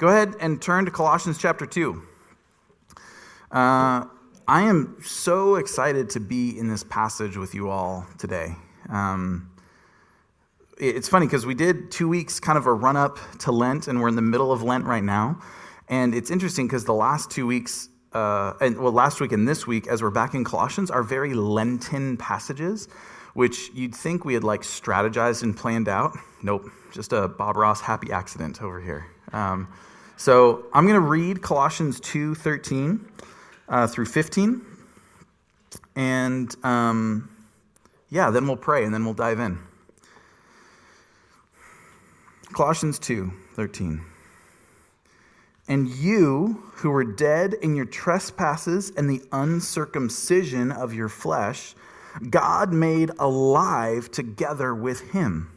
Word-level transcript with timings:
Go 0.00 0.08
ahead 0.08 0.34
and 0.40 0.62
turn 0.62 0.86
to 0.86 0.90
Colossians 0.90 1.36
chapter 1.36 1.66
2. 1.66 2.02
Uh, 3.52 4.06
I 4.48 4.62
am 4.62 4.96
so 5.04 5.56
excited 5.56 6.08
to 6.10 6.20
be 6.20 6.58
in 6.58 6.68
this 6.68 6.82
passage 6.82 7.36
with 7.36 7.54
you 7.54 7.68
all 7.68 8.06
today. 8.16 8.56
Um, 8.88 9.50
it's 10.78 11.06
funny 11.06 11.26
because 11.26 11.44
we 11.44 11.54
did 11.54 11.90
two 11.90 12.08
weeks 12.08 12.40
kind 12.40 12.56
of 12.56 12.64
a 12.64 12.72
run 12.72 12.96
up 12.96 13.18
to 13.40 13.52
Lent, 13.52 13.88
and 13.88 14.00
we're 14.00 14.08
in 14.08 14.16
the 14.16 14.22
middle 14.22 14.52
of 14.52 14.62
Lent 14.62 14.86
right 14.86 15.04
now. 15.04 15.38
And 15.86 16.14
it's 16.14 16.30
interesting 16.30 16.66
because 16.66 16.86
the 16.86 16.94
last 16.94 17.30
two 17.30 17.46
weeks, 17.46 17.90
uh, 18.14 18.54
and 18.58 18.78
well, 18.78 18.92
last 18.92 19.20
week 19.20 19.32
and 19.32 19.46
this 19.46 19.66
week, 19.66 19.86
as 19.86 20.02
we're 20.02 20.08
back 20.08 20.32
in 20.32 20.44
Colossians, 20.44 20.90
are 20.90 21.02
very 21.02 21.34
Lenten 21.34 22.16
passages, 22.16 22.88
which 23.34 23.70
you'd 23.74 23.94
think 23.94 24.24
we 24.24 24.32
had 24.32 24.44
like 24.44 24.62
strategized 24.62 25.42
and 25.42 25.54
planned 25.54 25.90
out. 25.90 26.16
Nope, 26.42 26.70
just 26.90 27.12
a 27.12 27.28
Bob 27.28 27.58
Ross 27.58 27.82
happy 27.82 28.10
accident 28.10 28.62
over 28.62 28.80
here. 28.80 29.04
Um, 29.32 29.68
so 30.16 30.66
I'm 30.72 30.84
going 30.84 31.00
to 31.00 31.00
read 31.00 31.42
Colossians 31.42 32.00
2 32.00 32.34
13 32.34 33.08
uh, 33.68 33.86
through 33.86 34.06
15. 34.06 34.62
And 35.96 36.54
um, 36.64 37.30
yeah, 38.10 38.30
then 38.30 38.46
we'll 38.46 38.56
pray 38.56 38.84
and 38.84 38.92
then 38.92 39.04
we'll 39.04 39.14
dive 39.14 39.40
in. 39.40 39.58
Colossians 42.52 42.98
2 42.98 43.32
13. 43.54 44.02
And 45.68 45.88
you 45.88 46.64
who 46.74 46.90
were 46.90 47.04
dead 47.04 47.54
in 47.54 47.76
your 47.76 47.84
trespasses 47.84 48.90
and 48.96 49.08
the 49.08 49.22
uncircumcision 49.30 50.72
of 50.72 50.92
your 50.92 51.08
flesh, 51.08 51.76
God 52.28 52.72
made 52.72 53.12
alive 53.20 54.10
together 54.10 54.74
with 54.74 55.12
him, 55.12 55.56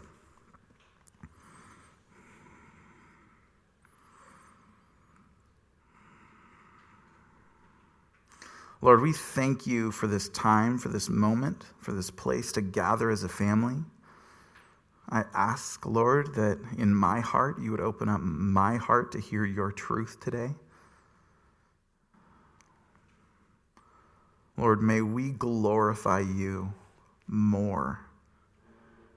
Lord, 8.83 9.01
we 9.01 9.13
thank 9.13 9.67
you 9.67 9.91
for 9.91 10.07
this 10.07 10.27
time, 10.29 10.79
for 10.79 10.89
this 10.89 11.07
moment, 11.07 11.65
for 11.79 11.91
this 11.91 12.09
place 12.09 12.51
to 12.53 12.61
gather 12.61 13.11
as 13.11 13.23
a 13.23 13.29
family. 13.29 13.83
I 15.07 15.25
ask, 15.35 15.85
Lord, 15.85 16.33
that 16.33 16.57
in 16.77 16.95
my 16.95 17.19
heart 17.19 17.59
you 17.61 17.69
would 17.71 17.79
open 17.79 18.09
up 18.09 18.21
my 18.21 18.77
heart 18.77 19.11
to 19.11 19.19
hear 19.19 19.45
your 19.45 19.71
truth 19.71 20.19
today. 20.19 20.55
Lord, 24.57 24.81
may 24.81 25.01
we 25.01 25.31
glorify 25.31 26.21
you 26.21 26.73
more 27.27 27.99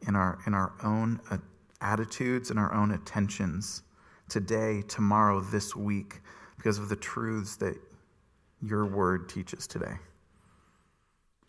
in 0.07 0.15
our, 0.15 0.39
in 0.47 0.53
our 0.53 0.73
own 0.83 1.21
uh, 1.31 1.39
attitudes 1.81 2.51
and 2.51 2.59
our 2.59 2.73
own 2.75 2.91
attentions 2.91 3.83
today, 4.29 4.83
tomorrow, 4.89 5.41
this 5.41 5.75
week, 5.75 6.21
because 6.57 6.79
of 6.79 6.89
the 6.89 6.97
truths 6.97 7.57
that 7.57 7.77
your 8.65 8.87
word 8.87 9.29
teaches 9.29 9.67
today. 9.67 9.95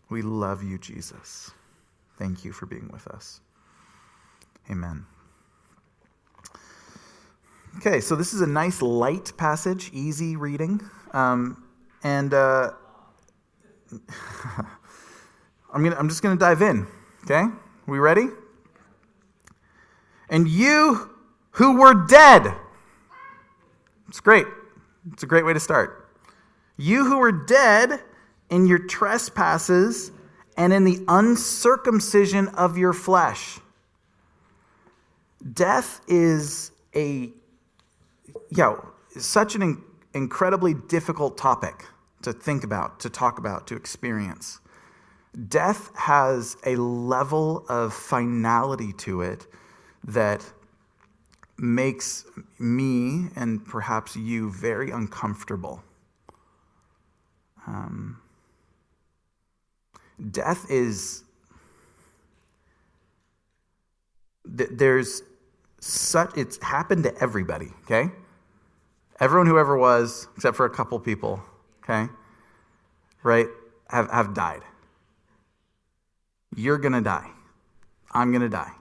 We 0.08 0.22
love 0.22 0.62
you, 0.62 0.78
Jesus. 0.78 1.50
Thank 2.18 2.44
you 2.44 2.52
for 2.52 2.66
being 2.66 2.88
with 2.92 3.06
us. 3.08 3.40
Amen. 4.70 5.04
Okay, 7.78 8.00
so 8.00 8.16
this 8.16 8.32
is 8.32 8.40
a 8.40 8.46
nice 8.46 8.80
light 8.80 9.32
passage, 9.36 9.90
easy 9.92 10.36
reading. 10.36 10.80
Um, 11.12 11.62
and 12.02 12.32
uh, 12.32 12.70
I'm, 15.72 15.82
gonna, 15.82 15.96
I'm 15.96 16.08
just 16.08 16.22
going 16.22 16.36
to 16.36 16.40
dive 16.40 16.62
in. 16.62 16.86
Okay? 17.24 17.44
We 17.86 17.98
ready? 17.98 18.28
And 20.28 20.48
you 20.48 21.10
who 21.52 21.78
were 21.78 22.06
dead. 22.06 22.54
It's 24.08 24.20
great. 24.20 24.46
It's 25.12 25.22
a 25.22 25.26
great 25.26 25.44
way 25.44 25.52
to 25.52 25.60
start. 25.60 26.05
You 26.76 27.04
who 27.06 27.18
were 27.18 27.32
dead 27.32 28.00
in 28.50 28.66
your 28.66 28.78
trespasses 28.78 30.12
and 30.56 30.72
in 30.72 30.84
the 30.84 31.04
uncircumcision 31.08 32.48
of 32.48 32.78
your 32.78 32.92
flesh. 32.92 33.58
Death 35.52 36.00
is 36.08 36.72
a, 36.94 37.30
yeah, 38.50 38.76
such 39.18 39.54
an 39.54 39.62
in- 39.62 39.82
incredibly 40.14 40.74
difficult 40.74 41.36
topic 41.36 41.84
to 42.22 42.32
think 42.32 42.64
about, 42.64 43.00
to 43.00 43.10
talk 43.10 43.38
about, 43.38 43.66
to 43.68 43.76
experience. 43.76 44.60
Death 45.48 45.90
has 45.94 46.56
a 46.64 46.76
level 46.76 47.66
of 47.68 47.92
finality 47.92 48.92
to 48.94 49.20
it 49.20 49.46
that 50.04 50.44
makes 51.58 52.24
me 52.58 53.28
and 53.36 53.64
perhaps 53.64 54.16
you 54.16 54.50
very 54.50 54.90
uncomfortable. 54.90 55.82
Um, 57.66 58.20
death 60.30 60.66
is, 60.70 61.24
there's 64.44 65.22
such, 65.80 66.36
it's 66.36 66.62
happened 66.62 67.04
to 67.04 67.14
everybody, 67.20 67.68
okay? 67.84 68.10
Everyone 69.20 69.46
who 69.46 69.58
ever 69.58 69.76
was, 69.76 70.28
except 70.36 70.56
for 70.56 70.66
a 70.66 70.70
couple 70.70 70.98
people, 71.00 71.42
okay? 71.82 72.10
Right? 73.22 73.46
Have, 73.88 74.10
have 74.10 74.34
died. 74.34 74.62
You're 76.54 76.78
going 76.78 76.92
to 76.92 77.00
die. 77.00 77.30
I'm 78.12 78.30
going 78.30 78.42
to 78.42 78.48
die. 78.48 78.72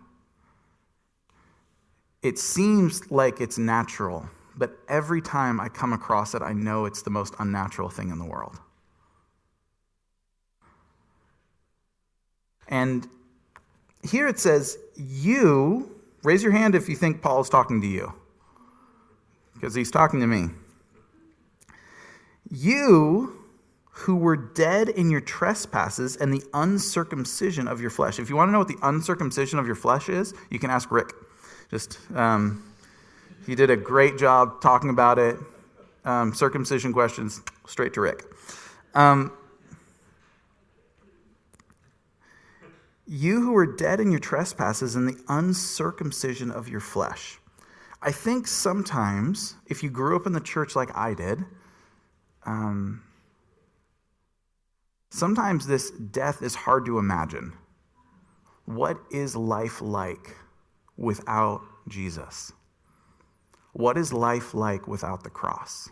It 2.21 2.39
seems 2.39 3.11
like 3.11 3.41
it's 3.41 3.57
natural, 3.57 4.27
but 4.57 4.77
every 4.87 5.21
time 5.21 5.59
I 5.59 5.69
come 5.69 5.93
across 5.93 6.33
it, 6.33 6.41
I 6.41 6.53
know 6.53 6.85
it's 6.85 7.01
the 7.01 7.11
most 7.11 7.35
unnatural 7.39 7.89
thing 7.89 8.09
in 8.09 8.17
the 8.17 8.25
world. 8.25 8.59
And 12.67 13.07
here 14.03 14.27
it 14.27 14.39
says, 14.39 14.77
You, 14.95 15.99
raise 16.23 16.43
your 16.43 16.51
hand 16.51 16.75
if 16.75 16.89
you 16.89 16.95
think 16.95 17.21
Paul 17.21 17.41
is 17.41 17.49
talking 17.49 17.81
to 17.81 17.87
you, 17.87 18.13
because 19.53 19.75
he's 19.75 19.91
talking 19.91 20.19
to 20.19 20.27
me. 20.27 20.49
You 22.49 23.45
who 23.97 24.15
were 24.17 24.35
dead 24.35 24.89
in 24.89 25.09
your 25.09 25.21
trespasses 25.21 26.17
and 26.17 26.33
the 26.33 26.43
uncircumcision 26.53 27.65
of 27.65 27.79
your 27.79 27.89
flesh. 27.89 28.19
If 28.19 28.29
you 28.29 28.35
want 28.35 28.49
to 28.49 28.51
know 28.51 28.59
what 28.59 28.67
the 28.67 28.77
uncircumcision 28.83 29.57
of 29.57 29.65
your 29.65 29.75
flesh 29.75 30.09
is, 30.09 30.33
you 30.49 30.59
can 30.59 30.69
ask 30.69 30.91
Rick. 30.91 31.13
Just, 31.71 31.97
um, 32.13 32.61
he 33.45 33.55
did 33.55 33.69
a 33.69 33.77
great 33.77 34.17
job 34.17 34.61
talking 34.61 34.89
about 34.89 35.17
it. 35.17 35.37
Um, 36.03 36.33
circumcision 36.33 36.91
questions, 36.91 37.41
straight 37.67 37.93
to 37.93 38.01
Rick. 38.01 38.25
Um, 38.93 39.31
You 43.07 43.41
who 43.41 43.51
were 43.51 43.65
dead 43.67 43.99
in 43.99 44.09
your 44.09 44.19
trespasses 44.19 44.95
and 44.95 45.07
the 45.07 45.21
uncircumcision 45.27 46.49
of 46.49 46.67
your 46.67 46.79
flesh. 46.79 47.39
I 48.01 48.11
think 48.11 48.47
sometimes, 48.47 49.55
if 49.67 49.83
you 49.83 49.89
grew 49.89 50.15
up 50.15 50.25
in 50.25 50.33
the 50.33 50.39
church 50.39 50.75
like 50.75 50.95
I 50.95 51.13
did, 51.13 51.45
um, 52.45 53.03
sometimes 55.11 55.67
this 55.67 55.91
death 55.91 56.41
is 56.41 56.55
hard 56.55 56.85
to 56.85 56.97
imagine. 56.97 57.53
What 58.65 58.97
is 59.11 59.35
life 59.35 59.81
like 59.81 60.35
without 60.97 61.61
Jesus? 61.87 62.51
What 63.73 63.97
is 63.97 64.13
life 64.13 64.53
like 64.53 64.87
without 64.87 65.23
the 65.23 65.29
cross? 65.29 65.89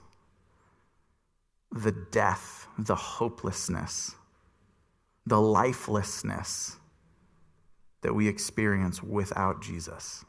The 1.71 1.91
death, 1.91 2.67
the 2.77 2.95
hopelessness, 2.95 4.15
the 5.25 5.39
lifelessness 5.39 6.77
that 8.03 8.13
we 8.13 8.27
experience 8.27 9.01
without 9.01 9.61
Jesus. 9.61 10.23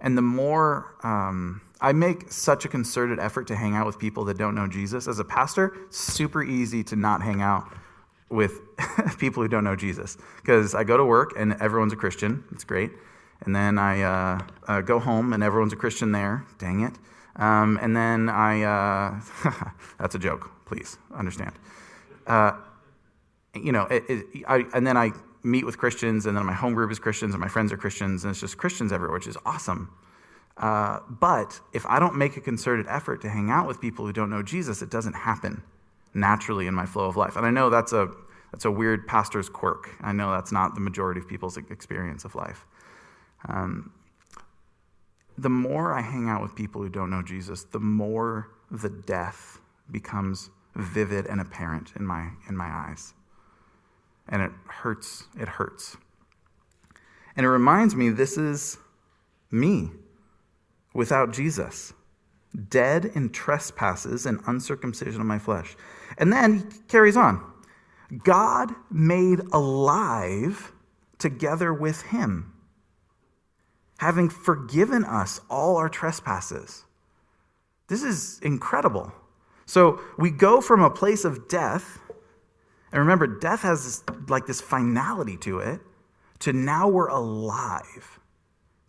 And 0.00 0.16
the 0.16 0.22
more 0.22 0.94
um, 1.02 1.60
I 1.80 1.92
make 1.92 2.30
such 2.30 2.64
a 2.64 2.68
concerted 2.68 3.18
effort 3.18 3.46
to 3.48 3.56
hang 3.56 3.74
out 3.74 3.86
with 3.86 3.98
people 3.98 4.24
that 4.26 4.38
don't 4.38 4.54
know 4.54 4.66
Jesus, 4.66 5.08
as 5.08 5.18
a 5.18 5.24
pastor, 5.24 5.76
super 5.90 6.42
easy 6.42 6.82
to 6.84 6.96
not 6.96 7.22
hang 7.22 7.40
out 7.40 7.68
with 8.30 8.60
people 9.18 9.42
who 9.42 9.48
don't 9.48 9.64
know 9.64 9.76
Jesus. 9.76 10.16
Because 10.36 10.74
I 10.74 10.84
go 10.84 10.96
to 10.96 11.04
work 11.04 11.32
and 11.36 11.54
everyone's 11.60 11.92
a 11.92 11.96
Christian. 11.96 12.44
It's 12.52 12.64
great. 12.64 12.90
And 13.44 13.54
then 13.54 13.78
I 13.78 14.02
uh, 14.02 14.40
uh, 14.66 14.80
go 14.80 14.98
home 14.98 15.32
and 15.32 15.42
everyone's 15.42 15.72
a 15.72 15.76
Christian 15.76 16.12
there. 16.12 16.44
Dang 16.58 16.80
it. 16.80 16.94
Um, 17.36 17.78
and 17.80 17.96
then 17.96 18.28
I, 18.28 18.62
uh, 18.62 19.20
that's 19.98 20.16
a 20.16 20.18
joke, 20.18 20.50
please 20.66 20.98
understand. 21.14 21.52
Uh, 22.26 22.52
you 23.54 23.70
know, 23.70 23.84
it, 23.84 24.04
it, 24.08 24.26
I, 24.46 24.64
and 24.74 24.86
then 24.86 24.96
I 24.96 25.12
meet 25.42 25.64
with 25.64 25.78
Christians, 25.78 26.26
and 26.26 26.36
then 26.36 26.44
my 26.44 26.52
home 26.52 26.74
group 26.74 26.90
is 26.90 26.98
Christians, 26.98 27.34
and 27.34 27.40
my 27.40 27.48
friends 27.48 27.72
are 27.72 27.76
Christians, 27.76 28.24
and 28.24 28.30
it's 28.30 28.40
just 28.40 28.56
Christians 28.56 28.92
everywhere, 28.92 29.14
which 29.14 29.26
is 29.26 29.36
awesome. 29.44 29.90
Uh, 30.56 31.00
but 31.08 31.60
if 31.72 31.86
I 31.86 31.98
don't 31.98 32.16
make 32.16 32.36
a 32.36 32.40
concerted 32.40 32.86
effort 32.88 33.20
to 33.22 33.28
hang 33.28 33.50
out 33.50 33.66
with 33.66 33.80
people 33.80 34.04
who 34.06 34.12
don't 34.12 34.30
know 34.30 34.42
Jesus, 34.42 34.82
it 34.82 34.90
doesn't 34.90 35.14
happen 35.14 35.62
naturally 36.14 36.66
in 36.66 36.74
my 36.74 36.86
flow 36.86 37.06
of 37.06 37.16
life. 37.16 37.36
And 37.36 37.46
I 37.46 37.50
know 37.50 37.70
that's 37.70 37.92
a, 37.92 38.10
that's 38.50 38.64
a 38.64 38.70
weird 38.70 39.06
pastor's 39.06 39.48
quirk. 39.48 39.90
I 40.00 40.12
know 40.12 40.32
that's 40.32 40.50
not 40.50 40.74
the 40.74 40.80
majority 40.80 41.20
of 41.20 41.28
people's 41.28 41.56
experience 41.56 42.24
of 42.24 42.34
life. 42.34 42.66
Um, 43.48 43.92
the 45.36 45.48
more 45.50 45.92
I 45.92 46.00
hang 46.00 46.28
out 46.28 46.42
with 46.42 46.56
people 46.56 46.82
who 46.82 46.88
don't 46.88 47.10
know 47.10 47.22
Jesus, 47.22 47.62
the 47.64 47.78
more 47.78 48.50
the 48.70 48.88
death 48.88 49.60
becomes 49.92 50.50
vivid 50.74 51.26
and 51.26 51.40
apparent 51.40 51.92
in 51.94 52.04
my, 52.04 52.30
in 52.48 52.56
my 52.56 52.66
eyes. 52.66 53.14
And 54.28 54.42
it 54.42 54.50
hurts. 54.68 55.24
It 55.38 55.48
hurts. 55.48 55.96
And 57.36 57.46
it 57.46 57.48
reminds 57.48 57.94
me 57.94 58.10
this 58.10 58.36
is 58.36 58.78
me 59.50 59.90
without 60.92 61.32
Jesus, 61.32 61.92
dead 62.68 63.04
in 63.14 63.30
trespasses 63.30 64.26
and 64.26 64.40
uncircumcision 64.46 65.20
of 65.20 65.26
my 65.26 65.38
flesh. 65.38 65.76
And 66.18 66.32
then 66.32 66.58
he 66.58 66.64
carries 66.88 67.16
on 67.16 67.44
God 68.24 68.72
made 68.90 69.40
alive 69.52 70.72
together 71.18 71.72
with 71.72 72.02
him 72.02 72.52
having 73.98 74.28
forgiven 74.28 75.04
us 75.04 75.40
all 75.50 75.76
our 75.76 75.88
trespasses. 75.88 76.84
This 77.88 78.02
is 78.02 78.38
incredible. 78.40 79.12
So 79.66 80.00
we 80.16 80.30
go 80.30 80.60
from 80.60 80.82
a 80.82 80.90
place 80.90 81.24
of 81.24 81.48
death, 81.48 81.98
and 82.92 83.00
remember, 83.00 83.26
death 83.26 83.62
has 83.62 83.84
this, 83.84 84.28
like 84.28 84.46
this 84.46 84.60
finality 84.60 85.36
to 85.38 85.58
it, 85.58 85.80
to 86.40 86.52
now 86.52 86.88
we're 86.88 87.08
alive 87.08 88.18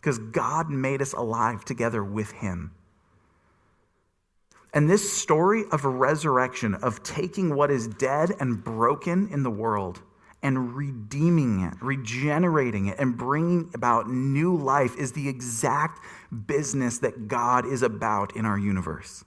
because 0.00 0.18
God 0.18 0.70
made 0.70 1.02
us 1.02 1.12
alive 1.12 1.64
together 1.64 2.02
with 2.02 2.32
Him. 2.32 2.72
And 4.72 4.88
this 4.88 5.12
story 5.12 5.64
of 5.72 5.84
resurrection, 5.84 6.74
of 6.76 7.02
taking 7.02 7.54
what 7.54 7.70
is 7.70 7.88
dead 7.88 8.32
and 8.40 8.62
broken 8.62 9.28
in 9.30 9.42
the 9.42 9.50
world 9.50 10.00
and 10.42 10.74
redeeming 10.74 11.60
it, 11.64 11.74
regenerating 11.82 12.86
it, 12.86 12.98
and 12.98 13.16
bringing 13.16 13.70
about 13.74 14.08
new 14.08 14.56
life 14.56 14.96
is 14.96 15.12
the 15.12 15.28
exact 15.28 16.00
business 16.46 16.98
that 16.98 17.28
God 17.28 17.66
is 17.66 17.82
about 17.82 18.34
in 18.36 18.46
our 18.46 18.58
universe. 18.58 19.24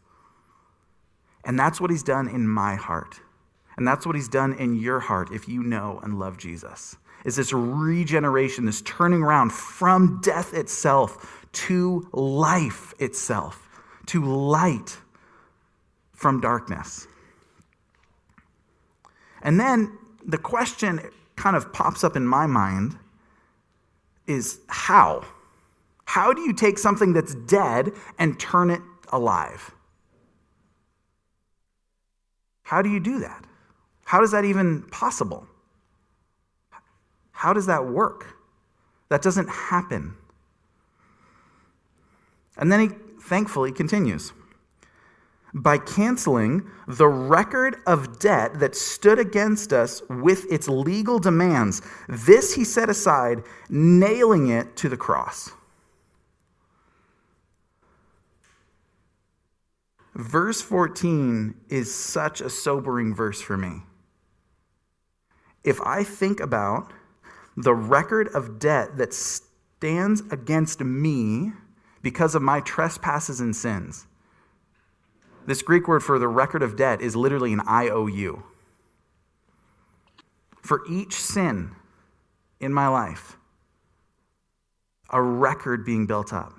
And 1.45 1.59
that's 1.59 1.79
what 1.79 1.91
He's 1.91 2.03
done 2.03 2.27
in 2.27 2.47
my 2.47 2.75
heart. 2.75 3.19
And 3.77 3.87
that's 3.87 4.05
what 4.05 4.15
He's 4.15 4.29
done 4.29 4.53
in 4.53 4.75
your 4.75 4.99
heart 4.99 5.31
if 5.31 5.47
you 5.47 5.63
know 5.63 5.99
and 6.03 6.19
love 6.19 6.37
Jesus. 6.37 6.95
Is 7.25 7.35
this 7.37 7.53
regeneration, 7.53 8.65
this 8.65 8.81
turning 8.81 9.23
around 9.23 9.53
from 9.53 10.19
death 10.21 10.53
itself 10.53 11.43
to 11.53 12.07
life 12.11 12.93
itself, 12.99 13.69
to 14.07 14.23
light 14.25 14.97
from 16.11 16.41
darkness. 16.41 17.07
And 19.41 19.59
then 19.59 19.97
the 20.25 20.37
question 20.37 21.01
kind 21.35 21.55
of 21.55 21.71
pops 21.71 22.03
up 22.03 22.15
in 22.15 22.25
my 22.25 22.47
mind 22.47 22.97
is 24.27 24.59
how? 24.67 25.25
How 26.05 26.33
do 26.33 26.41
you 26.41 26.53
take 26.53 26.77
something 26.77 27.13
that's 27.13 27.35
dead 27.35 27.91
and 28.17 28.39
turn 28.39 28.69
it 28.69 28.81
alive? 29.11 29.71
How 32.63 32.81
do 32.81 32.89
you 32.89 32.99
do 32.99 33.19
that? 33.19 33.45
How 34.13 34.21
is 34.21 34.29
that 34.29 34.45
even 34.45 34.83
possible? 34.83 35.47
How 37.31 37.51
does 37.51 37.65
that 37.65 37.87
work? 37.87 38.37
That 39.09 39.23
doesn't 39.23 39.49
happen. 39.49 40.13
And 42.55 42.71
then 42.71 42.79
he 42.79 42.89
thankfully 43.19 43.71
continues 43.71 44.31
by 45.55 45.79
canceling 45.79 46.69
the 46.87 47.07
record 47.07 47.77
of 47.87 48.19
debt 48.19 48.59
that 48.59 48.75
stood 48.75 49.17
against 49.17 49.73
us 49.73 50.03
with 50.07 50.45
its 50.51 50.67
legal 50.67 51.17
demands. 51.17 51.81
This 52.07 52.53
he 52.53 52.65
set 52.65 52.91
aside, 52.91 53.41
nailing 53.67 54.49
it 54.49 54.75
to 54.75 54.89
the 54.89 54.97
cross. 54.97 55.49
Verse 60.13 60.61
14 60.61 61.55
is 61.69 61.91
such 61.91 62.41
a 62.41 62.49
sobering 62.51 63.15
verse 63.15 63.41
for 63.41 63.57
me. 63.57 63.81
If 65.63 65.79
I 65.81 66.03
think 66.03 66.39
about 66.39 66.91
the 67.55 67.73
record 67.73 68.27
of 68.29 68.59
debt 68.59 68.97
that 68.97 69.13
stands 69.13 70.21
against 70.31 70.81
me 70.81 71.53
because 72.01 72.35
of 72.35 72.41
my 72.41 72.59
trespasses 72.59 73.39
and 73.39 73.55
sins, 73.55 74.07
this 75.45 75.61
Greek 75.61 75.87
word 75.87 76.03
for 76.03 76.19
the 76.19 76.27
record 76.27 76.63
of 76.63 76.75
debt 76.75 77.01
is 77.01 77.15
literally 77.15 77.53
an 77.53 77.61
IOU. 77.67 78.43
For 80.61 80.81
each 80.89 81.15
sin 81.15 81.71
in 82.59 82.73
my 82.73 82.87
life, 82.87 83.37
a 85.09 85.21
record 85.21 85.85
being 85.85 86.05
built 86.05 86.31
up. 86.31 86.53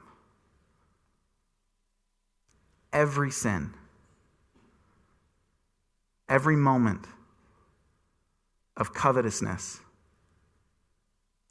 Every 2.93 3.31
sin, 3.31 3.75
every 6.29 6.57
moment 6.57 7.07
of 8.76 8.93
covetousness, 8.93 9.81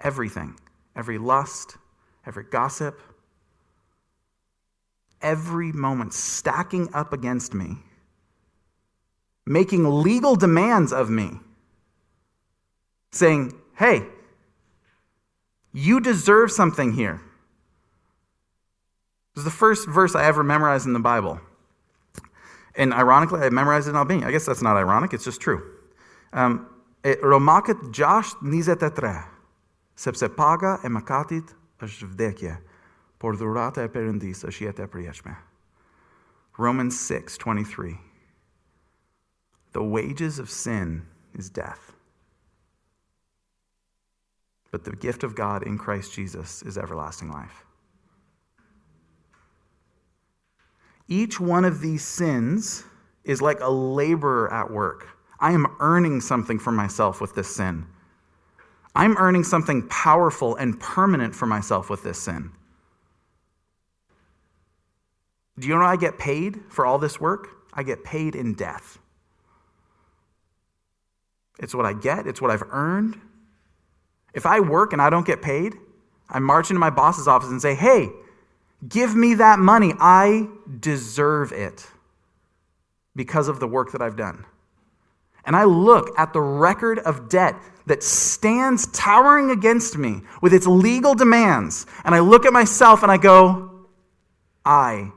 everything, 0.01 0.57
every 0.95 1.17
lust, 1.17 1.77
every 2.25 2.43
gossip, 2.43 2.99
every 5.21 5.71
moment 5.71 6.13
stacking 6.13 6.89
up 6.93 7.13
against 7.13 7.53
me, 7.53 7.77
making 9.45 10.03
legal 10.03 10.35
demands 10.35 10.91
of 10.91 11.09
me, 11.09 11.31
saying, 13.11 13.53
hey, 13.75 14.03
you 15.71 15.99
deserve 15.99 16.51
something 16.51 16.93
here. 16.93 17.21
This 19.33 19.41
is 19.41 19.45
the 19.45 19.51
first 19.51 19.87
verse 19.87 20.13
I 20.13 20.25
ever 20.25 20.43
memorized 20.43 20.85
in 20.85 20.93
the 20.93 20.99
Bible. 20.99 21.39
And 22.75 22.93
ironically, 22.93 23.41
I 23.41 23.49
memorized 23.49 23.87
it 23.87 23.91
in 23.91 23.95
Albanian. 23.95 24.27
I 24.27 24.31
guess 24.31 24.45
that's 24.45 24.61
not 24.61 24.77
ironic, 24.77 25.13
it's 25.13 25.23
just 25.23 25.41
true. 25.41 25.63
Um, 26.33 26.67
Romakët 27.03 27.89
gjasht 27.91 28.39
nizet 28.41 28.83
e 28.83 28.89
tre, 28.95 29.15
sepse 29.95 30.29
paga 30.31 30.77
e 30.83 30.89
makatit 30.89 31.51
është 31.83 32.07
vdekje 32.13 32.53
por 33.23 33.37
dhurata 33.39 33.85
e 33.85 33.87
Perëndis 33.87 34.41
është 34.43 34.65
jetë 34.65 34.83
e 34.83 34.89
përjetshme. 34.91 35.33
Romans 36.59 36.97
6:23 37.09 37.97
The 39.71 39.81
wages 39.81 40.39
of 40.39 40.49
sin 40.49 41.07
is 41.33 41.49
death. 41.49 41.93
But 44.71 44.83
the 44.83 44.91
gift 44.91 45.23
of 45.23 45.35
God 45.35 45.63
in 45.63 45.77
Christ 45.77 46.11
Jesus 46.11 46.61
is 46.63 46.77
everlasting 46.77 47.31
life. 47.31 47.63
Each 51.07 51.39
one 51.39 51.63
of 51.63 51.79
these 51.79 52.03
sins 52.03 52.83
is 53.23 53.41
like 53.41 53.61
a 53.61 53.69
laborer 53.69 54.51
at 54.51 54.69
work. 54.69 55.07
I 55.43 55.51
am 55.51 55.67
earning 55.81 56.21
something 56.21 56.57
for 56.57 56.71
myself 56.71 57.19
with 57.19 57.35
this 57.35 57.53
sin. 57.53 57.85
I'm 58.95 59.17
earning 59.17 59.43
something 59.43 59.85
powerful 59.89 60.55
and 60.55 60.79
permanent 60.79 61.35
for 61.35 61.45
myself 61.45 61.89
with 61.89 62.01
this 62.01 62.17
sin. 62.17 62.51
Do 65.59 65.67
you 65.67 65.77
know 65.77 65.83
I 65.83 65.97
get 65.97 66.17
paid 66.17 66.61
for 66.69 66.85
all 66.85 66.97
this 66.97 67.19
work? 67.19 67.49
I 67.73 67.83
get 67.83 68.05
paid 68.05 68.35
in 68.35 68.53
death. 68.53 68.99
It's 71.59 71.75
what 71.75 71.85
I 71.85 71.91
get, 71.91 72.25
it's 72.25 72.41
what 72.41 72.49
I've 72.49 72.63
earned. 72.71 73.19
If 74.33 74.45
I 74.45 74.61
work 74.61 74.93
and 74.93 75.01
I 75.01 75.09
don't 75.09 75.27
get 75.27 75.41
paid, 75.41 75.75
I 76.29 76.39
march 76.39 76.69
into 76.69 76.79
my 76.79 76.89
boss's 76.89 77.27
office 77.27 77.49
and 77.49 77.61
say, 77.61 77.75
hey, 77.75 78.11
give 78.87 79.13
me 79.13 79.33
that 79.33 79.59
money. 79.59 79.93
I 79.99 80.47
deserve 80.79 81.51
it 81.51 81.85
because 83.13 83.49
of 83.49 83.59
the 83.59 83.67
work 83.67 83.91
that 83.91 84.01
I've 84.01 84.15
done. 84.15 84.45
And 85.45 85.55
I 85.55 85.65
look 85.65 86.17
at 86.17 86.33
the 86.33 86.41
record 86.41 86.99
of 86.99 87.29
debt 87.29 87.55
that 87.85 88.01
stands 88.01 88.87
towering 88.87 89.51
against 89.51 89.97
me 89.97 90.21
with 90.41 90.53
its 90.53 90.65
legal 90.65 91.15
demands, 91.15 91.85
and 92.05 92.15
I 92.15 92.19
look 92.19 92.45
at 92.45 92.53
myself 92.53 93.03
and 93.03 93.11
I 93.11 93.17
go, 93.17 93.87
I 94.65 95.11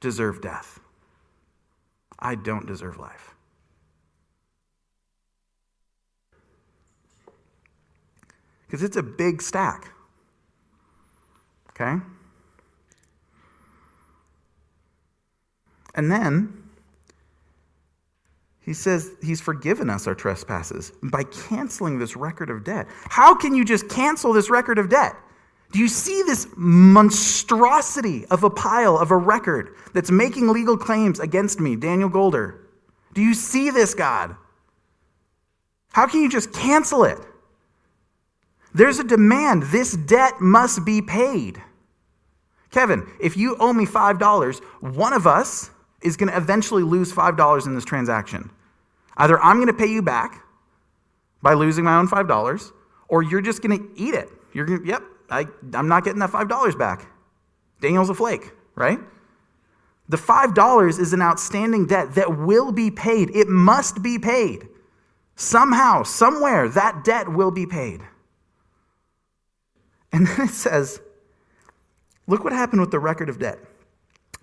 deserve 0.00 0.40
death. 0.40 0.80
I 2.18 2.34
don't 2.34 2.66
deserve 2.66 2.98
life. 2.98 3.34
Because 8.66 8.82
it's 8.82 8.96
a 8.96 9.02
big 9.02 9.42
stack. 9.42 9.92
Okay? 11.70 12.02
And 15.94 16.10
then 16.10 16.65
he 18.66 18.74
says 18.74 19.12
he's 19.22 19.40
forgiven 19.40 19.88
us 19.88 20.08
our 20.08 20.14
trespasses 20.14 20.92
by 21.00 21.22
canceling 21.22 22.00
this 22.00 22.16
record 22.16 22.50
of 22.50 22.64
debt. 22.64 22.88
How 23.04 23.32
can 23.32 23.54
you 23.54 23.64
just 23.64 23.88
cancel 23.88 24.32
this 24.32 24.50
record 24.50 24.78
of 24.78 24.88
debt? 24.88 25.14
Do 25.72 25.78
you 25.78 25.86
see 25.86 26.22
this 26.26 26.48
monstrosity 26.56 28.26
of 28.26 28.42
a 28.42 28.50
pile 28.50 28.98
of 28.98 29.12
a 29.12 29.16
record 29.16 29.76
that's 29.94 30.10
making 30.10 30.48
legal 30.48 30.76
claims 30.76 31.20
against 31.20 31.60
me, 31.60 31.76
Daniel 31.76 32.08
Golder? 32.08 32.66
Do 33.14 33.22
you 33.22 33.34
see 33.34 33.70
this, 33.70 33.94
God? 33.94 34.34
How 35.92 36.08
can 36.08 36.20
you 36.22 36.28
just 36.28 36.52
cancel 36.52 37.04
it? 37.04 37.18
There's 38.74 38.98
a 38.98 39.04
demand. 39.04 39.62
This 39.64 39.96
debt 39.96 40.40
must 40.40 40.84
be 40.84 41.00
paid. 41.00 41.62
Kevin, 42.72 43.08
if 43.20 43.36
you 43.36 43.56
owe 43.60 43.72
me 43.72 43.86
$5, 43.86 44.62
one 44.80 45.12
of 45.12 45.26
us 45.26 45.70
is 46.02 46.16
going 46.16 46.30
to 46.30 46.36
eventually 46.36 46.82
lose 46.82 47.12
$5 47.12 47.66
in 47.66 47.74
this 47.74 47.84
transaction. 47.84 48.50
Either 49.16 49.40
I'm 49.40 49.56
going 49.56 49.68
to 49.68 49.72
pay 49.72 49.86
you 49.86 50.02
back 50.02 50.42
by 51.42 51.54
losing 51.54 51.84
my 51.84 51.96
own 51.96 52.08
$5, 52.08 52.72
or 53.08 53.22
you're 53.22 53.40
just 53.40 53.62
going 53.62 53.78
to 53.78 54.00
eat 54.00 54.14
it. 54.14 54.28
You're 54.52 54.66
going 54.66 54.82
to, 54.82 54.86
yep, 54.86 55.02
I, 55.30 55.46
I'm 55.74 55.88
not 55.88 56.04
getting 56.04 56.20
that 56.20 56.30
$5 56.30 56.78
back. 56.78 57.06
Daniel's 57.80 58.10
a 58.10 58.14
flake, 58.14 58.52
right? 58.74 58.98
The 60.08 60.16
$5 60.16 61.00
is 61.00 61.12
an 61.12 61.22
outstanding 61.22 61.86
debt 61.86 62.14
that 62.14 62.38
will 62.38 62.72
be 62.72 62.90
paid. 62.90 63.30
It 63.30 63.48
must 63.48 64.02
be 64.02 64.18
paid. 64.18 64.68
Somehow, 65.34 66.02
somewhere, 66.02 66.68
that 66.68 67.04
debt 67.04 67.28
will 67.28 67.50
be 67.50 67.66
paid. 67.66 68.00
And 70.12 70.26
then 70.26 70.48
it 70.48 70.52
says, 70.52 71.00
look 72.26 72.44
what 72.44 72.52
happened 72.52 72.80
with 72.80 72.90
the 72.90 72.98
record 72.98 73.28
of 73.28 73.38
debt. 73.38 73.58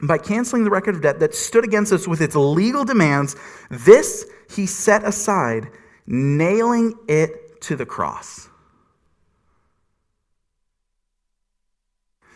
By 0.04 0.18
canceling 0.18 0.66
the 0.66 0.70
record 0.70 0.96
of 0.96 1.02
debt 1.02 1.20
that 1.22 1.34
stood 1.34 1.64
against 1.64 1.94
us 1.94 2.08
with 2.08 2.20
its 2.20 2.36
legal 2.36 2.84
demands, 2.84 3.38
this 3.70 4.26
he 4.50 4.66
set 4.66 5.06
aside, 5.06 5.70
nailing 6.06 6.94
it 7.08 7.62
to 7.62 7.78
the 7.78 7.86
cross. 7.86 8.50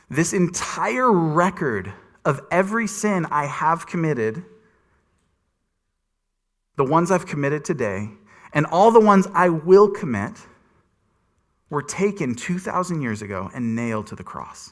This 0.09 0.31
entire 0.31 1.11
record 1.11 1.91
of 2.23 2.39
every 2.51 2.87
sin 2.87 3.25
I 3.29 3.47
have 3.47 3.85
committed, 3.85 4.45
the 6.77 6.85
ones 6.85 7.11
I've 7.11 7.25
committed 7.25 7.65
today, 7.65 8.11
and 8.53 8.65
all 8.67 8.91
the 8.91 9.01
ones 9.01 9.27
I 9.33 9.49
will 9.49 9.89
commit, 9.89 10.31
were 11.69 11.83
taken 11.83 12.33
2,000 12.33 13.01
years 13.01 13.21
ago 13.21 13.51
and 13.53 13.75
nailed 13.75 14.07
to 14.07 14.15
the 14.15 14.23
cross. 14.23 14.71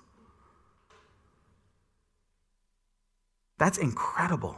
That's 3.58 3.78
incredible. 3.78 4.56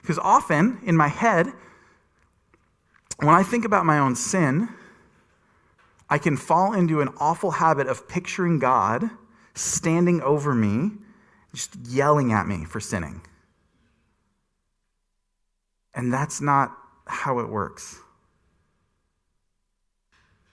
Because 0.00 0.18
often 0.18 0.80
in 0.84 0.96
my 0.96 1.08
head, 1.08 1.46
when 3.18 3.34
I 3.34 3.42
think 3.42 3.64
about 3.64 3.84
my 3.84 3.98
own 3.98 4.16
sin, 4.16 4.68
I 6.08 6.18
can 6.18 6.36
fall 6.36 6.72
into 6.72 7.00
an 7.00 7.08
awful 7.18 7.52
habit 7.52 7.86
of 7.86 8.08
picturing 8.08 8.58
God 8.58 9.08
standing 9.54 10.20
over 10.22 10.54
me, 10.54 10.92
just 11.54 11.76
yelling 11.86 12.32
at 12.32 12.46
me 12.46 12.64
for 12.64 12.80
sinning. 12.80 13.20
And 15.94 16.12
that's 16.12 16.40
not 16.40 16.76
how 17.06 17.40
it 17.40 17.48
works. 17.48 17.98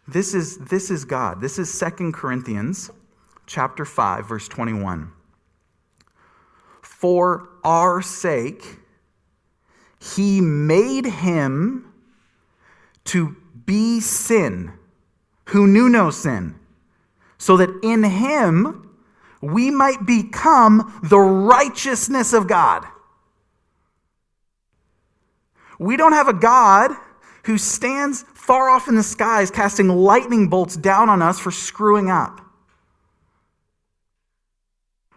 This 0.08 0.34
is, 0.34 0.58
this 0.58 0.90
is 0.90 1.06
God. 1.06 1.42
This 1.42 1.58
is 1.60 1.74
Second 1.74 2.14
Corinthians 2.14 2.92
chapter 3.48 3.86
5, 3.86 4.28
verse 4.28 4.48
21. 4.48 5.12
For 6.82 7.50
our 7.64 8.02
sake, 8.02 8.78
he 10.00 10.42
made 10.42 11.06
him 11.06 11.92
to 13.06 13.36
be 13.66 14.00
sin 14.00 14.74
who 15.46 15.66
knew 15.66 15.90
no 15.90 16.12
sin, 16.12 16.56
so 17.38 17.58
that 17.58 17.70
in 17.82 18.04
him 18.04 18.90
we 19.42 19.72
might 19.72 20.06
become 20.06 21.00
the 21.04 21.20
righteousness 21.20 22.34
of 22.34 22.48
God. 22.48 22.86
We 25.80 25.96
don't 25.96 26.14
have 26.14 26.28
a 26.28 26.34
God 26.34 26.92
who 27.44 27.58
stands 27.58 28.24
far 28.34 28.70
off 28.70 28.88
in 28.88 28.96
the 28.96 29.04
skies 29.04 29.52
casting 29.52 29.88
lightning 29.88 30.50
bolts 30.50 30.76
down 30.76 31.08
on 31.08 31.22
us 31.22 31.40
for 31.40 31.52
screwing 31.52 32.10
up. 32.10 32.42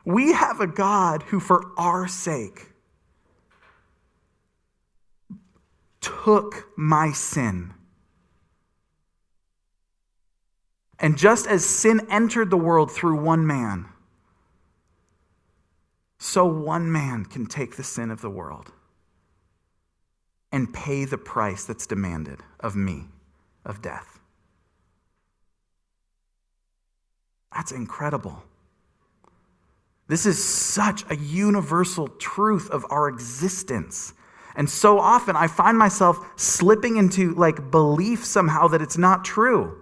We 0.04 0.32
have 0.32 0.60
a 0.60 0.66
God 0.66 1.22
who, 1.24 1.40
for 1.40 1.72
our 1.76 2.08
sake, 2.08 2.68
took 6.00 6.68
my 6.76 7.12
sin. 7.12 7.74
And 10.98 11.16
just 11.16 11.46
as 11.46 11.64
sin 11.64 12.06
entered 12.10 12.50
the 12.50 12.56
world 12.56 12.90
through 12.90 13.20
one 13.20 13.46
man, 13.46 13.86
so 16.18 16.44
one 16.44 16.92
man 16.92 17.24
can 17.24 17.46
take 17.46 17.76
the 17.76 17.82
sin 17.82 18.10
of 18.10 18.20
the 18.20 18.28
world 18.28 18.72
and 20.52 20.72
pay 20.72 21.04
the 21.06 21.16
price 21.16 21.64
that's 21.64 21.86
demanded 21.86 22.40
of 22.58 22.76
me, 22.76 23.06
of 23.64 23.80
death. 23.80 24.18
That's 27.54 27.72
incredible. 27.72 28.42
This 30.10 30.26
is 30.26 30.42
such 30.42 31.08
a 31.08 31.14
universal 31.14 32.08
truth 32.08 32.68
of 32.70 32.84
our 32.90 33.08
existence. 33.08 34.12
And 34.56 34.68
so 34.68 34.98
often 34.98 35.36
I 35.36 35.46
find 35.46 35.78
myself 35.78 36.18
slipping 36.34 36.96
into 36.96 37.32
like 37.36 37.70
belief 37.70 38.24
somehow 38.24 38.66
that 38.66 38.82
it's 38.82 38.98
not 38.98 39.24
true. 39.24 39.80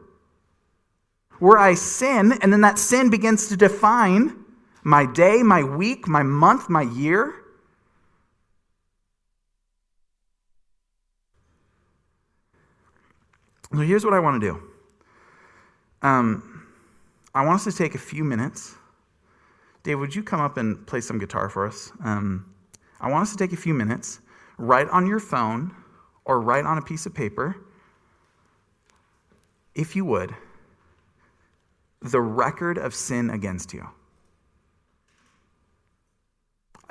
Where 1.38 1.56
I 1.56 1.72
sin, 1.72 2.34
and 2.42 2.52
then 2.52 2.60
that 2.60 2.78
sin 2.78 3.08
begins 3.08 3.48
to 3.48 3.56
define 3.56 4.44
my 4.84 5.06
day, 5.06 5.42
my 5.42 5.64
week, 5.64 6.06
my 6.06 6.22
month, 6.22 6.68
my 6.68 6.82
year. 6.82 7.34
So 13.72 13.78
here's 13.78 14.04
what 14.04 14.12
I 14.12 14.20
want 14.20 14.42
to 14.42 14.46
do. 14.46 14.62
Um, 16.02 16.66
I 17.34 17.46
want 17.46 17.56
us 17.56 17.64
to 17.64 17.72
take 17.72 17.94
a 17.94 17.98
few 17.98 18.24
minutes 18.24 18.74
Dave, 19.88 19.98
would 19.98 20.14
you 20.14 20.22
come 20.22 20.38
up 20.38 20.58
and 20.58 20.86
play 20.86 21.00
some 21.00 21.18
guitar 21.18 21.48
for 21.48 21.66
us? 21.66 21.90
Um, 22.04 22.44
I 23.00 23.10
want 23.10 23.22
us 23.22 23.32
to 23.32 23.38
take 23.38 23.54
a 23.54 23.56
few 23.56 23.72
minutes, 23.72 24.20
write 24.58 24.86
on 24.90 25.06
your 25.06 25.18
phone 25.18 25.74
or 26.26 26.42
write 26.42 26.66
on 26.66 26.76
a 26.76 26.82
piece 26.82 27.06
of 27.06 27.14
paper, 27.14 27.56
if 29.74 29.96
you 29.96 30.04
would, 30.04 30.34
the 32.02 32.20
record 32.20 32.76
of 32.76 32.94
sin 32.94 33.30
against 33.30 33.72
you. 33.72 33.88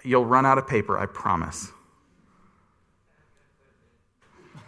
You'll 0.04 0.26
run 0.26 0.48
out 0.48 0.58
of 0.58 0.66
paper, 0.66 0.98
I 0.98 1.06
promise. 1.06 1.72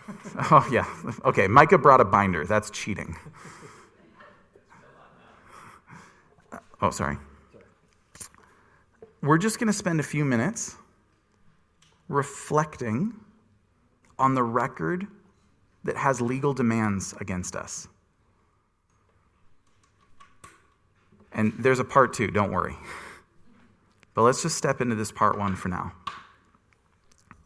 Oh, 0.52 0.68
yeah. 0.72 0.86
Okay, 1.26 1.48
Micah 1.48 1.80
brought 1.80 2.00
a 2.02 2.06
binder. 2.06 2.46
That's 2.46 2.70
cheating. 2.70 3.16
Oh, 6.82 6.92
sorry 6.92 7.18
we're 9.22 9.38
just 9.38 9.60
going 9.60 9.68
to 9.68 9.74
spend 9.74 10.00
a 10.00 10.04
few 10.04 10.24
minutes 10.24 10.76
reflecting 12.08 13.14
on 14.18 14.34
the 14.34 14.44
record 14.44 15.08
that 15.84 15.98
has 15.98 16.22
legal 16.22 16.54
demands 16.54 17.14
against 17.20 17.56
us. 17.56 17.88
And 21.32 21.54
there's 21.60 21.80
a 21.80 21.84
part 21.84 22.14
two, 22.14 22.28
don't 22.28 22.52
worry. 22.52 22.76
But 24.14 24.24
let's 24.24 24.42
just 24.42 24.58
step 24.58 24.82
into 24.82 24.96
this 24.96 25.12
part 25.12 25.38
one 25.38 25.56
for 25.56 25.70
now. 25.70 25.94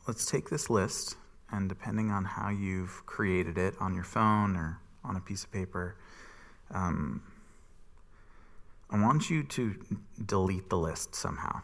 Let's 0.07 0.25
take 0.25 0.49
this 0.49 0.69
list, 0.69 1.15
and 1.51 1.69
depending 1.69 2.09
on 2.09 2.25
how 2.25 2.49
you've 2.49 3.05
created 3.05 3.57
it 3.57 3.75
on 3.79 3.93
your 3.93 4.03
phone 4.03 4.55
or 4.55 4.79
on 5.03 5.15
a 5.15 5.21
piece 5.21 5.43
of 5.43 5.51
paper, 5.51 5.97
um, 6.71 7.21
I 8.93 9.01
want 9.01 9.29
you 9.31 9.43
to 9.43 9.75
delete 10.23 10.69
the 10.69 10.77
list 10.77 11.15
somehow. 11.15 11.61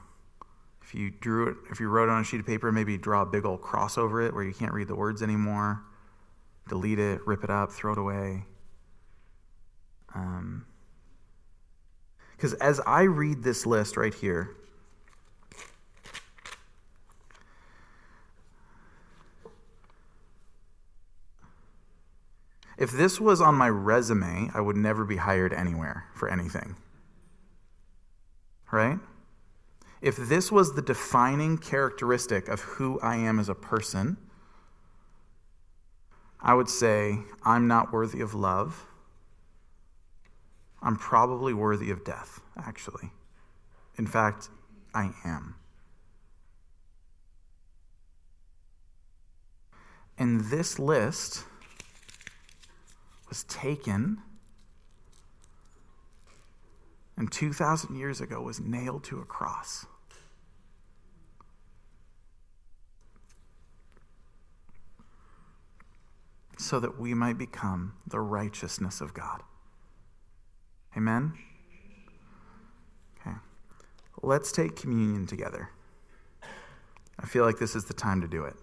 If 0.82 0.96
you 0.96 1.12
drew 1.12 1.50
it, 1.50 1.58
if 1.70 1.80
you 1.80 1.88
wrote 1.88 2.10
it 2.10 2.12
on 2.12 2.22
a 2.22 2.24
sheet 2.24 2.40
of 2.40 2.48
paper, 2.48 2.72
maybe 2.72 2.98
draw 2.98 3.22
a 3.22 3.26
big 3.26 3.46
old 3.46 3.62
cross 3.62 4.00
over 4.00 4.24
it 4.24 4.34
where 4.34 4.44
you 4.44 4.54
can't 4.54 4.74
read 4.74 4.88
the 4.88 4.96
words 4.96 5.22
anymore. 5.22 5.84
Delete 6.68 6.98
it, 6.98 7.26
rip 7.28 7.44
it 7.44 7.52
up, 7.52 7.72
throw 7.72 7.92
it 7.92 8.00
away. 8.00 8.46
Because 10.08 10.24
um, 12.54 12.62
as 12.62 12.82
I 12.88 13.04
read 13.04 13.44
this 13.44 13.68
list 13.68 13.96
right 13.96 14.14
here, 14.14 14.56
if 22.80 22.90
this 22.90 23.22
was 23.22 23.40
on 23.40 23.54
my 23.54 23.70
resume, 23.70 24.50
I 24.56 24.62
would 24.62 24.78
never 24.78 25.06
be 25.06 25.18
hired 25.18 25.54
anywhere 25.54 26.06
for 26.16 26.28
anything 26.28 26.76
right? 28.72 29.00
if 30.02 30.16
this 30.16 30.52
was 30.52 30.76
the 30.76 30.82
defining 30.82 31.58
characteristic 31.58 32.48
of 32.48 32.62
who 32.62 33.00
I 33.02 33.18
am 33.18 33.40
as 33.40 33.50
a 33.50 33.56
person, 33.56 34.18
I 36.40 36.54
would 36.54 36.70
say 36.70 37.20
I'm 37.44 37.68
not 37.68 37.92
worthy 37.92 38.22
of 38.22 38.34
love. 38.34 38.86
I'm 40.82 40.96
probably 40.96 41.54
worthy 41.54 41.92
of 41.92 42.06
death, 42.06 42.40
actually. 42.58 43.12
In 43.98 44.08
fact, 44.08 44.50
I 44.94 45.12
am. 45.26 45.56
And 50.18 50.46
this 50.46 50.80
list 50.80 51.44
was 53.28 53.44
taken 53.44 54.22
and 57.20 57.30
2,000 57.30 57.98
years 57.98 58.22
ago 58.22 58.42
was 58.42 58.62
nailed 58.62 59.04
to 59.04 59.20
a 59.20 59.26
cross. 59.26 59.86
So 66.58 66.80
that 66.80 66.98
we 66.98 67.14
might 67.14 67.38
become 67.38 67.94
the 68.08 68.22
righteousness 68.22 69.02
of 69.02 69.14
God. 69.14 69.44
Amen? 70.96 71.34
Okay. 73.20 73.36
Let's 74.24 74.54
take 74.54 74.78
communion 74.78 75.28
together. 75.28 75.70
I 77.20 77.26
feel 77.26 77.44
like 77.44 77.60
this 77.60 77.76
is 77.76 77.84
the 77.84 77.94
time 77.94 78.22
to 78.22 78.28
do 78.28 78.46
it. 78.46 78.56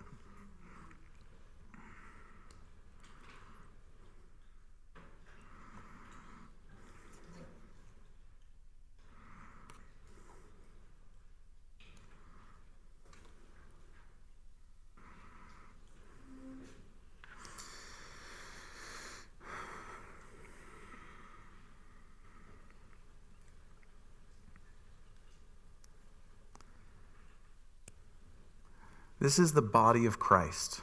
This 29.26 29.40
is 29.40 29.54
the 29.54 29.60
body 29.60 30.06
of 30.06 30.20
Christ, 30.20 30.82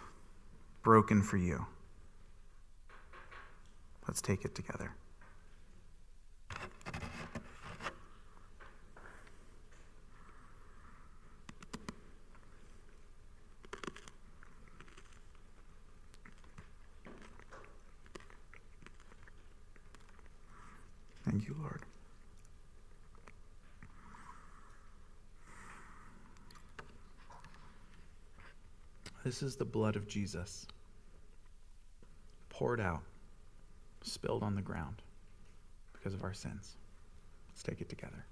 broken 0.81 1.21
for 1.23 1.37
you. 1.37 1.65
Let's 4.05 4.21
take 4.21 4.43
it 4.43 4.53
together. 4.53 4.91
Thank 21.23 21.47
you, 21.47 21.55
Lord. 21.61 21.79
This 29.23 29.41
is 29.41 29.55
the 29.55 29.65
blood 29.65 29.95
of 29.95 30.07
Jesus 30.07 30.67
poured 32.49 32.81
out, 32.81 33.03
spilled 34.01 34.43
on 34.43 34.55
the 34.55 34.61
ground 34.61 35.01
because 35.93 36.13
of 36.13 36.23
our 36.23 36.33
sins. 36.33 36.75
Let's 37.49 37.63
take 37.63 37.79
it 37.79 37.87
together. 37.87 38.25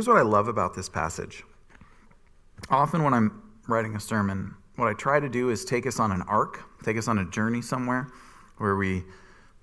Here's 0.00 0.08
what 0.08 0.16
I 0.16 0.22
love 0.22 0.48
about 0.48 0.72
this 0.72 0.88
passage. 0.88 1.44
Often, 2.70 3.04
when 3.04 3.12
I'm 3.12 3.42
writing 3.68 3.96
a 3.96 4.00
sermon, 4.00 4.54
what 4.76 4.88
I 4.88 4.94
try 4.94 5.20
to 5.20 5.28
do 5.28 5.50
is 5.50 5.62
take 5.62 5.86
us 5.86 6.00
on 6.00 6.10
an 6.10 6.22
arc, 6.22 6.64
take 6.82 6.96
us 6.96 7.06
on 7.06 7.18
a 7.18 7.26
journey 7.26 7.60
somewhere 7.60 8.08
where 8.56 8.76
we 8.76 9.04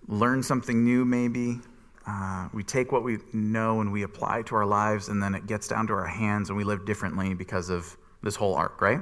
learn 0.07 0.43
something 0.43 0.85
new, 0.85 1.05
maybe. 1.05 1.57
Uh, 2.05 2.49
we 2.53 2.61
take 2.61 2.91
what 2.91 3.03
we 3.03 3.17
know 3.33 3.81
and 3.81 3.91
we 3.91 4.03
apply 4.03 4.43
to 4.43 4.55
our 4.55 4.65
lives, 4.67 5.09
and 5.09 5.23
then 5.23 5.33
it 5.33 5.47
gets 5.47 5.67
down 5.67 5.87
to 5.87 5.93
our 5.93 6.05
hands 6.05 6.49
and 6.49 6.55
we 6.55 6.63
live 6.63 6.85
differently 6.85 7.33
because 7.33 7.71
of 7.71 7.97
this 8.21 8.35
whole 8.35 8.53
arc, 8.53 8.79
right? 8.79 9.01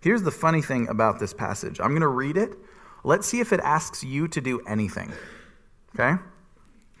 Here's 0.00 0.22
the 0.22 0.30
funny 0.30 0.62
thing 0.62 0.88
about 0.88 1.18
this 1.18 1.34
passage 1.34 1.80
I'm 1.80 1.90
going 1.90 2.00
to 2.00 2.08
read 2.08 2.38
it. 2.38 2.56
Let's 3.04 3.26
see 3.26 3.40
if 3.40 3.52
it 3.52 3.60
asks 3.60 4.02
you 4.02 4.26
to 4.28 4.40
do 4.40 4.60
anything. 4.60 5.12
Okay? 5.94 6.18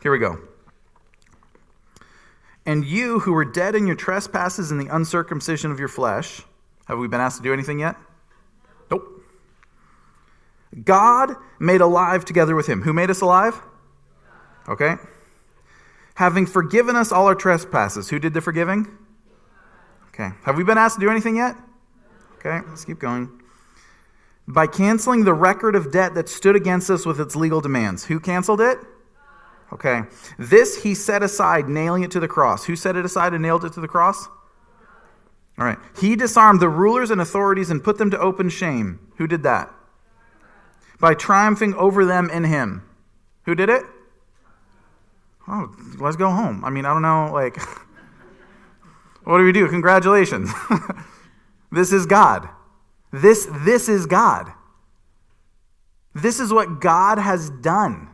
Here 0.02 0.12
we 0.12 0.18
go. 0.18 0.38
And 2.64 2.84
you 2.84 3.20
who 3.20 3.32
were 3.32 3.44
dead 3.44 3.74
in 3.74 3.86
your 3.86 3.96
trespasses 3.96 4.70
and 4.70 4.80
the 4.80 4.86
uncircumcision 4.86 5.70
of 5.72 5.78
your 5.78 5.88
flesh, 5.88 6.42
have 6.86 6.98
we 6.98 7.08
been 7.08 7.20
asked 7.20 7.38
to 7.38 7.42
do 7.42 7.52
anything 7.52 7.80
yet? 7.80 7.96
Nope. 8.90 9.06
God 10.84 11.34
made 11.58 11.80
alive 11.80 12.24
together 12.24 12.54
with 12.54 12.66
him. 12.68 12.82
Who 12.82 12.92
made 12.92 13.10
us 13.10 13.20
alive? 13.20 13.60
Okay. 14.68 14.94
Having 16.14 16.46
forgiven 16.46 16.94
us 16.94 17.10
all 17.10 17.26
our 17.26 17.34
trespasses. 17.34 18.10
Who 18.10 18.18
did 18.18 18.34
the 18.34 18.40
forgiving? 18.40 18.86
Okay. 20.08 20.30
Have 20.44 20.56
we 20.56 20.64
been 20.64 20.78
asked 20.78 20.96
to 20.96 21.00
do 21.00 21.10
anything 21.10 21.36
yet? 21.36 21.56
Okay, 22.36 22.60
let's 22.68 22.84
keep 22.84 22.98
going. 22.98 23.40
By 24.48 24.66
canceling 24.66 25.24
the 25.24 25.32
record 25.32 25.76
of 25.76 25.92
debt 25.92 26.14
that 26.14 26.28
stood 26.28 26.56
against 26.56 26.90
us 26.90 27.06
with 27.06 27.20
its 27.20 27.36
legal 27.36 27.60
demands. 27.60 28.04
Who 28.04 28.18
canceled 28.18 28.60
it? 28.60 28.78
Okay. 29.72 30.02
This 30.38 30.82
he 30.82 30.94
set 30.94 31.22
aside, 31.22 31.68
nailing 31.68 32.02
it 32.02 32.10
to 32.10 32.20
the 32.20 32.28
cross. 32.28 32.66
Who 32.66 32.76
set 32.76 32.94
it 32.94 33.04
aside 33.04 33.32
and 33.32 33.42
nailed 33.42 33.64
it 33.64 33.72
to 33.72 33.80
the 33.80 33.88
cross? 33.88 34.28
All 35.58 35.64
right. 35.64 35.78
He 35.98 36.14
disarmed 36.14 36.60
the 36.60 36.68
rulers 36.68 37.10
and 37.10 37.20
authorities 37.20 37.70
and 37.70 37.82
put 37.82 37.98
them 37.98 38.10
to 38.10 38.18
open 38.18 38.50
shame. 38.50 39.00
Who 39.16 39.26
did 39.26 39.42
that? 39.44 39.72
By 41.00 41.14
triumphing 41.14 41.74
over 41.74 42.04
them 42.04 42.28
in 42.30 42.44
him. 42.44 42.82
Who 43.44 43.54
did 43.54 43.70
it? 43.70 43.82
Oh, 45.48 45.74
let's 45.98 46.16
go 46.16 46.30
home. 46.30 46.64
I 46.64 46.70
mean, 46.70 46.84
I 46.84 46.92
don't 46.92 47.02
know, 47.02 47.30
like, 47.32 47.60
what 49.24 49.38
do 49.38 49.44
we 49.44 49.52
do? 49.52 49.68
Congratulations. 49.68 50.50
this 51.72 51.92
is 51.92 52.06
God. 52.06 52.48
This, 53.10 53.48
this 53.50 53.88
is 53.88 54.06
God. 54.06 54.52
This 56.14 56.38
is 56.38 56.52
what 56.52 56.80
God 56.80 57.18
has 57.18 57.50
done. 57.50 58.11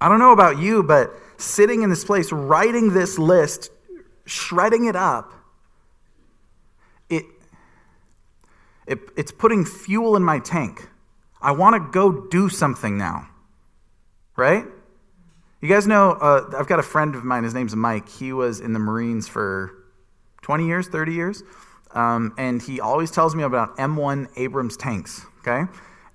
I 0.00 0.08
don't 0.08 0.18
know 0.18 0.32
about 0.32 0.58
you, 0.58 0.82
but 0.82 1.10
sitting 1.38 1.82
in 1.82 1.90
this 1.90 2.04
place, 2.04 2.32
writing 2.32 2.92
this 2.92 3.18
list, 3.18 3.70
shredding 4.24 4.86
it 4.86 4.96
up, 4.96 5.32
it, 7.08 7.24
it, 8.86 8.98
it's 9.16 9.32
putting 9.32 9.64
fuel 9.64 10.16
in 10.16 10.22
my 10.22 10.38
tank. 10.38 10.88
I 11.40 11.52
want 11.52 11.74
to 11.74 11.90
go 11.90 12.26
do 12.28 12.48
something 12.48 12.98
now. 12.98 13.28
Right? 14.36 14.64
You 15.60 15.68
guys 15.68 15.86
know, 15.86 16.12
uh, 16.12 16.50
I've 16.58 16.66
got 16.66 16.78
a 16.78 16.82
friend 16.82 17.14
of 17.14 17.24
mine, 17.24 17.44
his 17.44 17.54
name's 17.54 17.74
Mike. 17.74 18.08
He 18.08 18.32
was 18.32 18.60
in 18.60 18.74
the 18.74 18.78
Marines 18.78 19.26
for 19.26 19.72
20 20.42 20.66
years, 20.66 20.88
30 20.88 21.12
years. 21.12 21.42
Um, 21.92 22.34
and 22.36 22.60
he 22.60 22.80
always 22.80 23.10
tells 23.10 23.34
me 23.34 23.42
about 23.42 23.76
M1 23.78 24.28
Abrams 24.36 24.76
tanks. 24.76 25.24
Okay? 25.40 25.62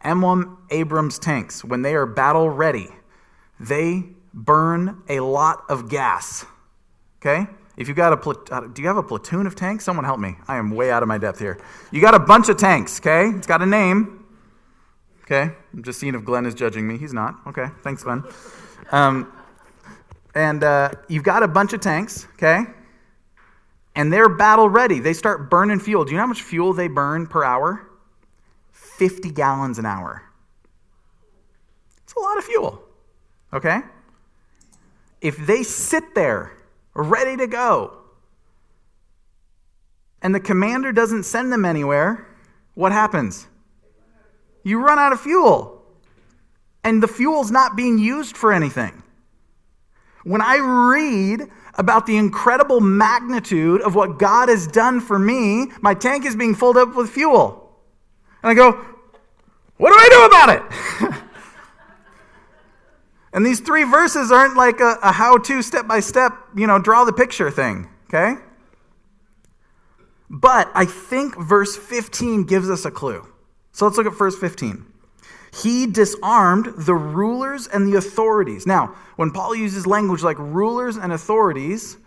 M1 0.06 0.58
Abrams 0.70 1.18
tanks, 1.18 1.64
when 1.64 1.82
they 1.82 1.96
are 1.96 2.06
battle 2.06 2.50
ready, 2.50 2.90
they 3.62 4.04
burn 4.34 5.04
a 5.08 5.20
lot 5.20 5.64
of 5.70 5.90
gas. 5.90 6.46
Okay? 7.18 7.48
If 7.78 7.88
you 7.88 7.94
got 7.94 8.14
a 8.14 8.54
uh, 8.54 8.68
do 8.68 8.82
you 8.82 8.88
have 8.88 8.98
a 8.98 9.04
platoon 9.04 9.48
of 9.48 9.56
tanks? 9.56 9.86
Someone 9.86 10.06
help 10.06 10.20
me. 10.20 10.36
I 10.48 10.58
am 10.58 10.72
way 10.72 10.92
out 10.92 11.04
of 11.04 11.08
my 11.08 11.18
depth 11.18 11.40
here. 11.40 11.60
You 11.92 12.02
got 12.02 12.14
a 12.14 12.20
bunch 12.20 12.50
of 12.50 12.58
tanks, 12.58 13.00
okay? 13.00 13.30
It's 13.30 13.48
got 13.48 13.62
a 13.62 13.66
name. 13.66 14.26
Okay? 15.24 15.54
I'm 15.74 15.84
just 15.84 16.00
seeing 16.00 16.16
if 16.16 16.26
Glenn 16.26 16.46
is 16.46 16.54
judging 16.54 16.88
me. 16.88 16.98
He's 16.98 17.14
not. 17.14 17.36
Okay. 17.48 17.68
Thanks, 17.84 18.04
Glenn. 18.04 18.24
Um, 18.92 19.32
and 20.36 20.64
uh, 20.64 20.92
you've 21.08 21.24
got 21.24 21.44
a 21.44 21.48
bunch 21.48 21.74
of 21.74 21.80
tanks, 21.80 22.28
okay? 22.34 22.64
And 23.96 24.12
they're 24.12 24.30
battle 24.30 24.70
ready. 24.70 25.00
They 25.00 25.14
start 25.14 25.50
burning 25.50 25.80
fuel. 25.80 26.04
Do 26.04 26.12
you 26.12 26.18
know 26.18 26.24
how 26.24 26.28
much 26.28 26.42
fuel 26.42 26.74
they 26.74 26.88
burn 26.88 27.28
per 27.28 27.44
hour? 27.44 27.88
50 28.72 29.32
gallons 29.32 29.80
an 29.80 29.86
hour. 29.86 30.24
It's 32.04 32.14
a 32.14 32.20
lot 32.20 32.38
of 32.38 32.44
fuel. 32.44 32.84
Okay? 33.54 33.80
If 35.20 35.38
they 35.38 35.64
sit 35.64 36.16
there 36.16 36.58
ready 36.94 37.38
to 37.38 37.48
go 37.48 37.98
and 40.22 40.34
the 40.34 40.40
commander 40.40 40.92
doesn't 40.92 41.24
send 41.24 41.52
them 41.52 41.66
anywhere, 41.66 42.28
what 42.74 42.92
happens? 42.92 43.48
You 44.64 44.80
run 44.80 45.00
out 45.00 45.14
of 45.14 45.22
fuel. 45.22 45.78
and 46.84 47.02
the 47.04 47.08
fuel's 47.08 47.52
not 47.52 47.76
being 47.76 48.00
used 48.00 48.36
for 48.36 48.52
anything. 48.52 49.04
When 50.24 50.42
I 50.42 50.58
read 50.58 51.48
about 51.76 52.08
the 52.08 52.18
incredible 52.18 52.80
magnitude 52.80 53.82
of 53.82 53.94
what 53.94 54.18
God 54.18 54.50
has 54.50 54.66
done 54.66 55.00
for 55.00 55.20
me, 55.20 55.68
my 55.82 55.94
tank 55.94 56.26
is 56.26 56.36
being 56.36 56.56
filled 56.56 56.78
up 56.78 56.96
with 56.96 57.12
fuel. 57.12 57.72
And 58.42 58.50
I 58.50 58.54
go, 58.56 58.72
what 59.78 59.92
do 59.92 59.96
I 59.96 60.10
do 60.10 60.26
about 60.26 60.50
it? 61.14 61.24
and 63.34 63.46
these 63.46 63.60
three 63.60 63.84
verses 63.84 64.32
aren't 64.32 64.58
like 64.58 64.80
a, 64.80 64.98
a 65.02 65.12
how 65.12 65.38
to 65.38 65.62
step 65.62 65.88
by 65.88 66.00
step, 66.00 66.34
you 66.56 66.68
know, 66.68 66.80
draw 66.80 67.06
the 67.06 67.14
picture 67.14 67.50
thing, 67.50 67.90
okay? 68.08 68.36
But 70.30 70.70
I 70.74 70.86
think 70.86 71.38
verse 71.38 71.76
15 71.76 72.44
gives 72.44 72.70
us 72.70 72.86
a 72.86 72.92
clue. 72.92 73.28
So 73.72 73.86
let's 73.86 73.98
look 73.98 74.08
at 74.08 74.18
verse 74.18 74.38
15. 74.38 74.86
He 75.54 75.86
disarmed 75.86 76.74
the 76.78 76.96
rulers 76.96 77.68
and 77.68 77.86
the 77.86 77.98
authorities. 77.98 78.66
Now, 78.66 78.96
when 79.18 79.32
Paul 79.32 79.56
uses 79.56 79.86
language 79.86 80.24
like 80.24 80.40
rulers 80.40 80.96
and 80.96 81.12
authorities, 81.12 81.98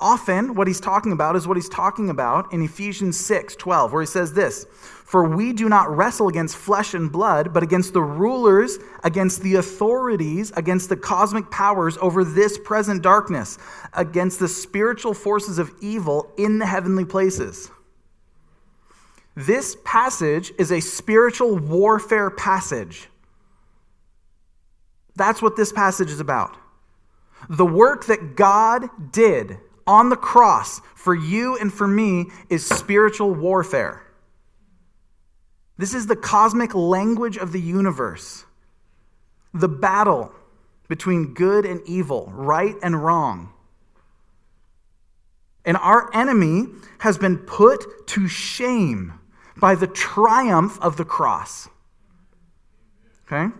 often 0.00 0.54
what 0.54 0.66
he's 0.66 0.80
talking 0.80 1.12
about 1.12 1.36
is 1.36 1.46
what 1.46 1.56
he's 1.56 1.68
talking 1.68 2.10
about 2.10 2.52
in 2.52 2.62
Ephesians 2.62 3.18
6 3.18 3.56
12, 3.56 3.92
where 3.92 4.02
he 4.02 4.06
says 4.06 4.32
this 4.32 4.64
For 4.64 5.24
we 5.24 5.52
do 5.52 5.68
not 5.68 5.94
wrestle 5.94 6.28
against 6.28 6.56
flesh 6.56 6.94
and 6.94 7.10
blood, 7.10 7.52
but 7.52 7.62
against 7.62 7.92
the 7.92 8.02
rulers, 8.02 8.78
against 9.04 9.42
the 9.42 9.56
authorities, 9.56 10.52
against 10.56 10.88
the 10.88 10.96
cosmic 10.96 11.50
powers 11.50 11.96
over 11.98 12.24
this 12.24 12.58
present 12.58 13.02
darkness, 13.02 13.58
against 13.94 14.38
the 14.38 14.48
spiritual 14.48 15.14
forces 15.14 15.58
of 15.58 15.72
evil 15.80 16.32
in 16.36 16.58
the 16.58 16.66
heavenly 16.66 17.04
places. 17.04 17.70
This 19.34 19.76
passage 19.84 20.52
is 20.58 20.72
a 20.72 20.80
spiritual 20.80 21.58
warfare 21.58 22.30
passage. 22.30 23.08
That's 25.14 25.42
what 25.42 25.56
this 25.56 25.72
passage 25.72 26.10
is 26.10 26.20
about. 26.20 26.56
The 27.50 27.66
work 27.66 28.06
that 28.06 28.34
God 28.34 28.88
did 29.12 29.58
on 29.86 30.08
the 30.08 30.16
cross 30.16 30.80
for 30.94 31.14
you 31.14 31.56
and 31.56 31.72
for 31.72 31.86
me 31.86 32.26
is 32.48 32.66
spiritual 32.66 33.32
warfare. 33.32 34.02
This 35.78 35.94
is 35.94 36.06
the 36.06 36.16
cosmic 36.16 36.74
language 36.74 37.36
of 37.36 37.52
the 37.52 37.60
universe. 37.60 38.44
The 39.52 39.68
battle 39.68 40.32
between 40.88 41.34
good 41.34 41.64
and 41.64 41.80
evil, 41.86 42.30
right 42.34 42.74
and 42.82 43.02
wrong. 43.02 43.52
And 45.64 45.76
our 45.76 46.14
enemy 46.14 46.66
has 47.00 47.18
been 47.18 47.38
put 47.38 48.06
to 48.08 48.28
shame 48.28 49.18
by 49.56 49.74
the 49.74 49.86
triumph 49.86 50.78
of 50.80 50.96
the 50.96 51.04
cross. 51.04 51.68
Okay? 53.26 53.52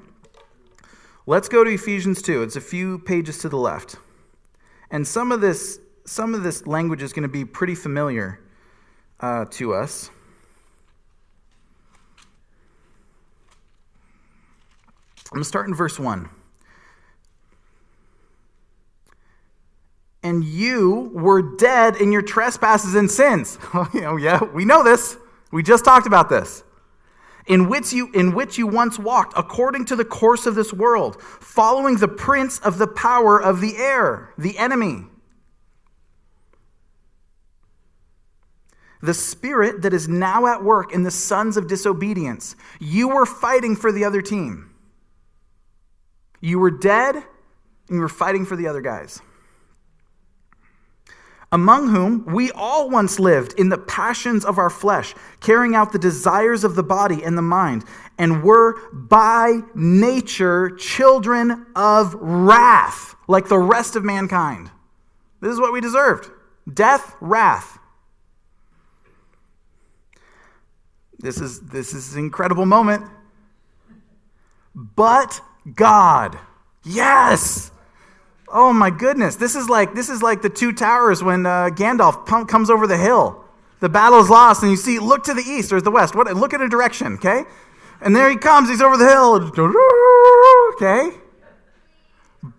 Let's 1.27 1.49
go 1.49 1.65
to 1.65 1.71
Ephesians 1.71 2.23
2. 2.23 2.43
It's 2.43 2.55
a 2.55 2.61
few 2.61 3.01
pages 3.01 3.39
to 3.39 3.49
the 3.49 3.57
left. 3.57 3.97
And 4.91 5.07
some 5.07 5.33
of 5.33 5.41
this, 5.41 5.81
some 6.07 6.35
of 6.35 6.43
this 6.43 6.67
language 6.67 7.03
is 7.03 7.13
going 7.13 7.25
to 7.25 7.29
be 7.29 7.45
pretty 7.45 7.75
familiar 7.75 8.41
uh, 9.21 9.45
to 9.51 9.75
us. 9.75 10.11
I'm 15.27 15.39
going 15.39 15.43
to 15.43 15.49
start 15.49 15.67
in 15.67 15.75
verse 15.75 15.99
1. 15.99 16.31
And 20.23 20.45
you 20.45 21.11
were 21.13 21.57
dead 21.57 21.97
in 21.97 22.13
your 22.13 22.23
trespasses 22.23 22.95
and 22.95 23.11
sins. 23.11 23.59
oh, 23.75 24.17
yeah, 24.17 24.43
we 24.45 24.65
know 24.65 24.85
this. 24.85 25.17
We 25.51 25.63
just 25.63 25.85
talked 25.85 26.07
about 26.07 26.29
this. 26.29 26.63
In 27.49 27.69
which, 27.69 27.93
you, 27.93 28.11
in 28.13 28.35
which 28.35 28.59
you 28.59 28.67
once 28.67 28.99
walked 28.99 29.35
according 29.37 29.85
to 29.87 29.97
the 29.97 30.05
course 30.05 30.47
of 30.47 30.55
this 30.55 30.73
world, 30.73 31.21
following 31.21 31.97
the 31.97 32.09
prince 32.09 32.59
of 32.61 32.79
the 32.79 32.89
power 32.89 33.41
of 33.41 33.61
the 33.61 33.77
air, 33.77 34.33
the 34.39 34.59
enemy. 34.59 35.05
The 39.03 39.15
spirit 39.15 39.83
that 39.83 39.93
is 39.93 40.09
now 40.09 40.47
at 40.47 40.63
work 40.63 40.93
in 40.93 41.03
the 41.03 41.11
sons 41.11 41.57
of 41.57 41.69
disobedience. 41.69 42.57
You 42.81 43.09
were 43.09 43.27
fighting 43.27 43.77
for 43.77 43.93
the 43.93 44.05
other 44.05 44.23
team. 44.23 44.75
You 46.41 46.59
were 46.59 46.71
dead 46.71 47.17
and 47.17 47.25
you 47.91 48.01
were 48.01 48.09
fighting 48.09 48.47
for 48.47 48.57
the 48.57 48.67
other 48.69 48.81
guys 48.81 49.21
among 51.53 51.89
whom 51.89 52.25
we 52.27 52.51
all 52.53 52.91
once 52.91 53.19
lived 53.19 53.55
in 53.59 53.69
the 53.69 53.79
passions 53.79 54.45
of 54.45 54.59
our 54.59 54.71
flesh, 54.71 55.15
carrying 55.41 55.75
out 55.75 55.93
the 55.93 55.99
desires 55.99 56.65
of 56.65 56.75
the 56.75 56.83
body 56.83 57.23
and 57.23 57.39
the 57.39 57.43
mind, 57.43 57.85
and 58.19 58.43
were 58.43 58.79
by 58.93 59.61
nature 59.75 60.71
children 60.71 61.67
of 61.77 62.15
wrath, 62.15 63.15
like 63.29 63.49
the 63.49 63.59
rest 63.59 63.97
of 63.97 64.05
mankind. 64.05 64.71
This 65.41 65.53
is 65.53 65.61
what 65.61 65.73
we 65.73 65.81
deserved 65.81 66.31
death, 66.73 67.15
wrath. 67.21 67.79
This 71.19 71.41
is, 71.41 71.61
this 71.61 71.95
is 71.95 72.15
an 72.15 72.21
incredible 72.21 72.67
moment. 72.67 73.05
But 74.75 75.41
God, 75.75 76.39
yes! 76.85 77.71
Oh 78.49 78.73
my 78.73 78.91
goodness. 78.91 79.37
This 79.37 79.57
is 79.57 79.69
like 79.69 79.95
this 79.95 80.09
is 80.09 80.23
like 80.23 80.43
the 80.43 80.51
two 80.51 80.73
towers 80.73 81.23
when 81.23 81.47
uh, 81.47 81.71
Gandalf 81.71 82.27
comes 82.47 82.71
over 82.71 82.87
the 82.87 82.97
hill. 82.97 83.45
The 83.81 83.89
battle 83.89 84.21
is 84.21 84.31
lost 84.31 84.63
and 84.63 84.71
you 84.71 84.77
see 84.77 84.99
look 84.99 85.25
to 85.25 85.35
the 85.35 85.43
east 85.43 85.73
or 85.73 85.81
the 85.81 85.91
west. 85.91 86.15
What 86.15 86.33
look 86.37 86.53
in 86.53 86.61
a 86.61 86.69
direction, 86.69 87.15
okay? 87.15 87.45
And 88.01 88.15
there 88.15 88.31
he 88.31 88.37
comes, 88.37 88.69
he's 88.69 88.83
over 88.83 88.97
the 88.97 89.09
hill. 89.09 89.51
Okay? 90.75 91.17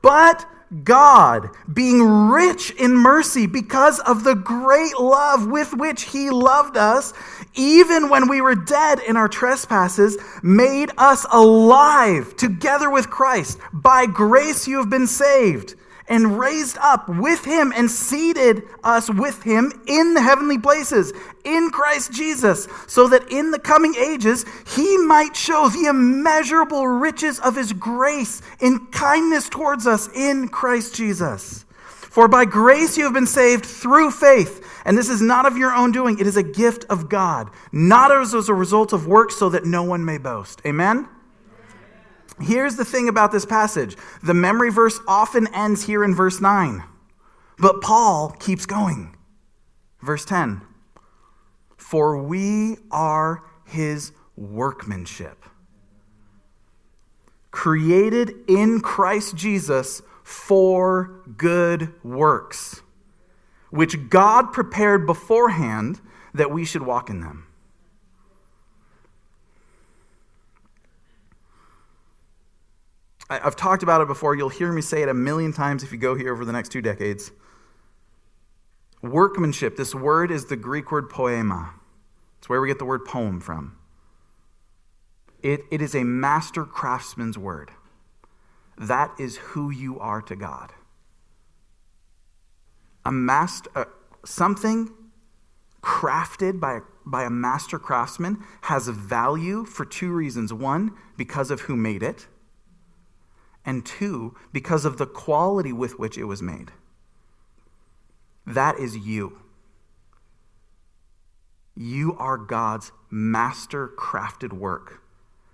But 0.02 0.46
God, 0.84 1.50
being 1.72 2.28
rich 2.28 2.72
in 2.72 2.94
mercy 2.94 3.48
because 3.48 4.00
of 4.02 4.24
the 4.26 4.36
great 4.36 5.00
love 5.00 5.48
with 5.48 5.74
which 5.74 6.04
He 6.04 6.30
loved 6.30 6.76
us, 6.76 7.14
even 7.56 8.10
when 8.10 8.28
we 8.30 8.42
were 8.42 8.56
dead 8.56 9.00
in 9.00 9.18
our 9.18 9.28
trespasses, 9.28 10.18
made 10.44 10.92
us 10.98 11.26
alive 11.32 12.36
together 12.38 12.90
with 12.90 13.10
Christ. 13.10 13.60
By 13.74 14.06
grace 14.06 14.68
you 14.68 14.78
have 14.78 14.90
been 14.90 15.08
saved 15.08 15.76
and 16.08 16.40
raised 16.40 16.78
up 16.78 17.10
with 17.10 17.44
him 17.44 17.74
and 17.76 17.92
seated 17.92 18.64
us 18.84 19.10
with 19.10 19.44
him 19.44 19.74
in 19.88 20.14
the 20.14 20.22
heavenly 20.22 20.58
places 20.58 21.12
in 21.44 21.70
Christ 21.70 22.14
Jesus, 22.14 22.68
so 22.88 23.08
that 23.10 23.30
in 23.32 23.52
the 23.52 23.60
coming 23.60 23.96
ages 23.96 24.46
he 24.76 24.98
might 24.98 25.36
show 25.36 25.70
the 25.70 25.86
immeasurable 25.90 26.88
riches 26.88 27.40
of 27.40 27.56
his 27.56 27.74
grace 27.74 28.42
in 28.62 28.86
kindness 28.88 29.50
towards 29.50 29.86
us 29.86 30.10
in 30.16 30.48
Christ 30.48 30.96
Jesus. 30.96 31.66
For 32.18 32.28
by 32.28 32.46
grace 32.46 32.98
you 32.98 33.04
have 33.04 33.14
been 33.14 33.28
saved 33.28 33.66
through 33.66 34.12
faith, 34.12 34.67
and 34.88 34.98
this 34.98 35.10
is 35.10 35.22
not 35.22 35.46
of 35.46 35.58
your 35.58 35.74
own 35.74 35.92
doing, 35.92 36.18
it 36.18 36.26
is 36.26 36.38
a 36.38 36.44
gift 36.44 36.86
of 36.90 37.10
God, 37.10 37.50
not 37.74 38.10
as 38.10 38.34
a 38.34 38.54
result 38.54 38.94
of 38.94 39.06
works, 39.06 39.36
so 39.36 39.50
that 39.50 39.66
no 39.66 39.84
one 39.84 40.06
may 40.06 40.18
boast. 40.18 40.62
Amen? 40.66 41.10
Here's 42.40 42.78
the 42.78 42.86
thing 42.86 43.10
about 43.10 43.34
this 43.34 43.46
passage 43.46 43.98
the 44.24 44.34
memory 44.34 44.72
verse 44.72 44.98
often 45.06 45.54
ends 45.54 45.84
here 45.84 46.06
in 46.06 46.16
verse 46.16 46.40
9, 46.40 46.84
but 47.60 47.82
Paul 47.82 48.30
keeps 48.40 48.66
going. 48.66 49.14
Verse 50.02 50.24
10 50.24 50.62
For 51.76 52.24
we 52.24 52.78
are 52.90 53.44
his 53.66 54.14
workmanship, 54.38 55.44
created 57.52 58.32
in 58.48 58.80
Christ 58.80 59.36
Jesus 59.36 60.02
for 60.24 61.24
good 61.36 61.94
works, 62.06 62.84
which 63.70 64.10
God 64.10 64.54
prepared 64.54 65.06
beforehand 65.06 66.02
that 66.34 66.52
we 66.52 66.66
should 66.66 66.82
walk 66.82 67.10
in 67.10 67.22
them. 67.22 67.48
I've 73.30 73.58
talked 73.58 73.84
about 73.84 74.00
it 74.02 74.08
before. 74.08 74.36
You'll 74.36 74.48
hear 74.48 74.72
me 74.72 74.82
say 74.82 75.02
it 75.02 75.10
a 75.10 75.14
million 75.14 75.52
times 75.52 75.84
if 75.84 75.92
you 75.92 75.98
go 75.98 76.16
here 76.16 76.32
over 76.32 76.46
the 76.46 76.54
next 76.54 76.70
two 76.70 76.82
decades. 76.82 77.32
Workmanship, 79.02 79.76
this 79.76 79.94
word 79.94 80.32
is 80.32 80.46
the 80.46 80.56
Greek 80.56 80.92
word 80.92 81.10
poema. 81.10 81.74
It's 82.40 82.48
where 82.48 82.62
we 82.62 82.70
get 82.70 82.80
the 82.80 82.86
word 82.86 83.04
poem 83.04 83.42
from. 83.42 83.78
It, 85.44 85.62
it 85.72 85.82
is 85.82 85.94
a 85.94 86.04
master 86.04 86.64
craftsman's 86.64 87.38
word. 87.38 87.72
That 88.78 89.12
is 89.20 89.38
who 89.38 89.70
you 89.70 90.00
are 90.00 90.22
to 90.24 90.36
God. 90.36 90.72
A 93.08 93.12
master, 93.12 93.70
uh, 93.74 93.86
something 94.26 94.92
crafted 95.82 96.60
by, 96.60 96.82
by 97.06 97.24
a 97.24 97.30
master 97.30 97.80
craftsman 97.80 98.44
has 98.64 98.90
value 98.90 99.64
for 99.64 99.86
two 99.86 100.12
reasons. 100.12 100.52
One, 100.52 100.92
because 101.16 101.50
of 101.50 101.62
who 101.62 101.78
made 101.78 102.04
it 102.04 102.28
and 103.66 103.86
two, 103.86 104.36
because 104.52 104.84
of 104.84 104.98
the 104.98 105.06
quality 105.06 105.72
with 105.72 105.98
which 105.98 106.18
it 106.18 106.26
was 106.26 106.42
made. 106.42 106.72
That 108.46 108.78
is 108.78 108.98
you. 108.98 109.40
You 111.76 112.16
are 112.18 112.38
God's 112.38 112.92
master 113.10 113.88
crafted 113.88 114.52
work, 114.52 115.02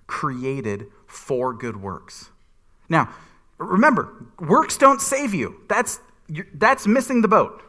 created 0.07 0.87
for 1.05 1.53
good 1.53 1.81
works. 1.81 2.29
Now, 2.89 3.09
remember, 3.57 4.13
works 4.39 4.77
don't 4.77 5.01
save 5.01 5.33
you. 5.33 5.61
That's, 5.67 5.99
that's 6.53 6.87
missing 6.87 7.21
the 7.21 7.27
boat. 7.27 7.63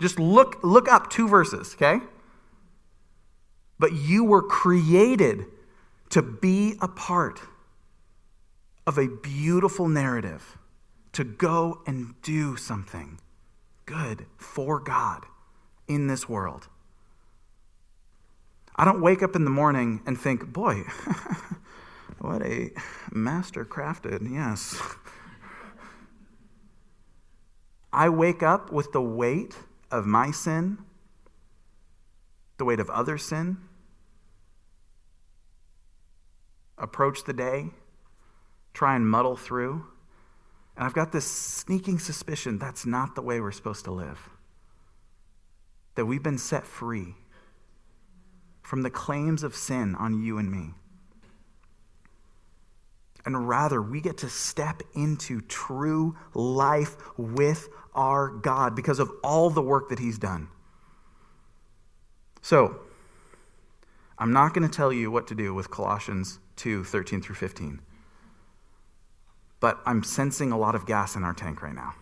Just 0.00 0.18
look, 0.18 0.60
look 0.62 0.90
up 0.90 1.10
two 1.10 1.28
verses, 1.28 1.74
okay? 1.74 2.04
But 3.78 3.92
you 3.92 4.24
were 4.24 4.42
created 4.42 5.46
to 6.10 6.22
be 6.22 6.76
a 6.80 6.88
part 6.88 7.40
of 8.86 8.98
a 8.98 9.08
beautiful 9.08 9.88
narrative, 9.88 10.58
to 11.12 11.24
go 11.24 11.80
and 11.86 12.14
do 12.22 12.56
something 12.56 13.20
good 13.86 14.26
for 14.36 14.80
God 14.80 15.26
in 15.86 16.06
this 16.06 16.28
world. 16.28 16.68
I 18.76 18.84
don't 18.84 19.02
wake 19.02 19.22
up 19.22 19.36
in 19.36 19.44
the 19.44 19.50
morning 19.50 20.00
and 20.06 20.18
think, 20.18 20.52
boy, 20.52 20.76
what 22.18 22.42
a 22.42 22.70
master 23.12 23.64
crafted, 23.64 24.30
yes. 24.32 24.80
I 27.92 28.08
wake 28.08 28.42
up 28.42 28.70
with 28.70 28.92
the 28.92 29.02
weight 29.02 29.56
of 29.90 30.06
my 30.06 30.30
sin, 30.30 30.78
the 32.58 32.64
weight 32.64 32.80
of 32.80 32.88
other 32.90 33.18
sin, 33.18 33.58
approach 36.78 37.24
the 37.24 37.32
day, 37.32 37.70
try 38.72 38.94
and 38.94 39.08
muddle 39.08 39.36
through. 39.36 39.86
And 40.76 40.86
I've 40.86 40.94
got 40.94 41.12
this 41.12 41.30
sneaking 41.30 41.98
suspicion 41.98 42.58
that's 42.58 42.86
not 42.86 43.14
the 43.14 43.22
way 43.22 43.40
we're 43.40 43.50
supposed 43.52 43.84
to 43.84 43.90
live. 43.90 44.30
That 45.96 46.06
we've 46.06 46.22
been 46.22 46.38
set 46.38 46.66
free 46.66 47.16
from 48.62 48.82
the 48.82 48.90
claims 48.90 49.42
of 49.42 49.56
sin 49.56 49.94
on 49.96 50.22
you 50.22 50.38
and 50.38 50.50
me. 50.50 50.74
And 53.34 53.48
rather, 53.48 53.80
we 53.80 54.00
get 54.00 54.18
to 54.18 54.28
step 54.28 54.82
into 54.94 55.40
true 55.42 56.16
life 56.34 56.96
with 57.16 57.68
our 57.94 58.28
God 58.28 58.74
because 58.74 58.98
of 58.98 59.08
all 59.22 59.50
the 59.50 59.62
work 59.62 59.88
that 59.90 60.00
He's 60.00 60.18
done. 60.18 60.48
So, 62.42 62.80
I'm 64.18 64.32
not 64.32 64.52
going 64.52 64.68
to 64.68 64.74
tell 64.74 64.92
you 64.92 65.12
what 65.12 65.28
to 65.28 65.36
do 65.36 65.54
with 65.54 65.70
Colossians 65.70 66.40
2 66.56 66.82
13 66.82 67.22
through 67.22 67.36
15. 67.36 67.80
But 69.60 69.78
I'm 69.86 70.02
sensing 70.02 70.50
a 70.50 70.58
lot 70.58 70.74
of 70.74 70.86
gas 70.86 71.14
in 71.14 71.22
our 71.22 71.34
tank 71.34 71.62
right 71.62 71.74
now. 71.74 71.94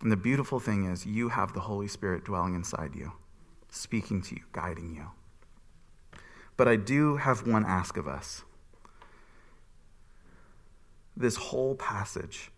And 0.00 0.10
the 0.10 0.16
beautiful 0.16 0.58
thing 0.58 0.86
is, 0.86 1.06
you 1.06 1.28
have 1.28 1.52
the 1.52 1.60
Holy 1.60 1.86
Spirit 1.86 2.24
dwelling 2.24 2.54
inside 2.54 2.96
you 2.96 3.12
speaking 3.68 4.20
to 4.20 4.34
you, 4.34 4.42
guiding 4.50 4.92
you. 4.92 5.06
But 6.56 6.66
I 6.66 6.74
do 6.74 7.18
have 7.18 7.46
one 7.46 7.64
ask 7.64 7.96
of 7.96 8.08
us. 8.08 8.42
This 11.20 11.36
whole 11.36 11.74
passage 11.74 12.50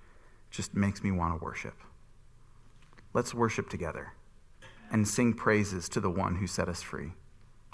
just 0.48 0.72
makes 0.72 1.02
me 1.02 1.10
want 1.10 1.36
to 1.36 1.44
worship. 1.44 1.74
Let's 3.12 3.34
worship 3.34 3.68
together 3.68 4.12
and 4.92 5.06
sing 5.08 5.34
praises 5.34 5.88
to 5.88 6.00
the 6.00 6.08
one 6.08 6.36
who 6.36 6.46
set 6.46 6.68
us 6.68 6.80
free. 6.80 7.14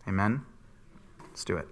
Amen? 0.09 0.46
Let's 1.29 1.44
do 1.44 1.59
it. 1.59 1.68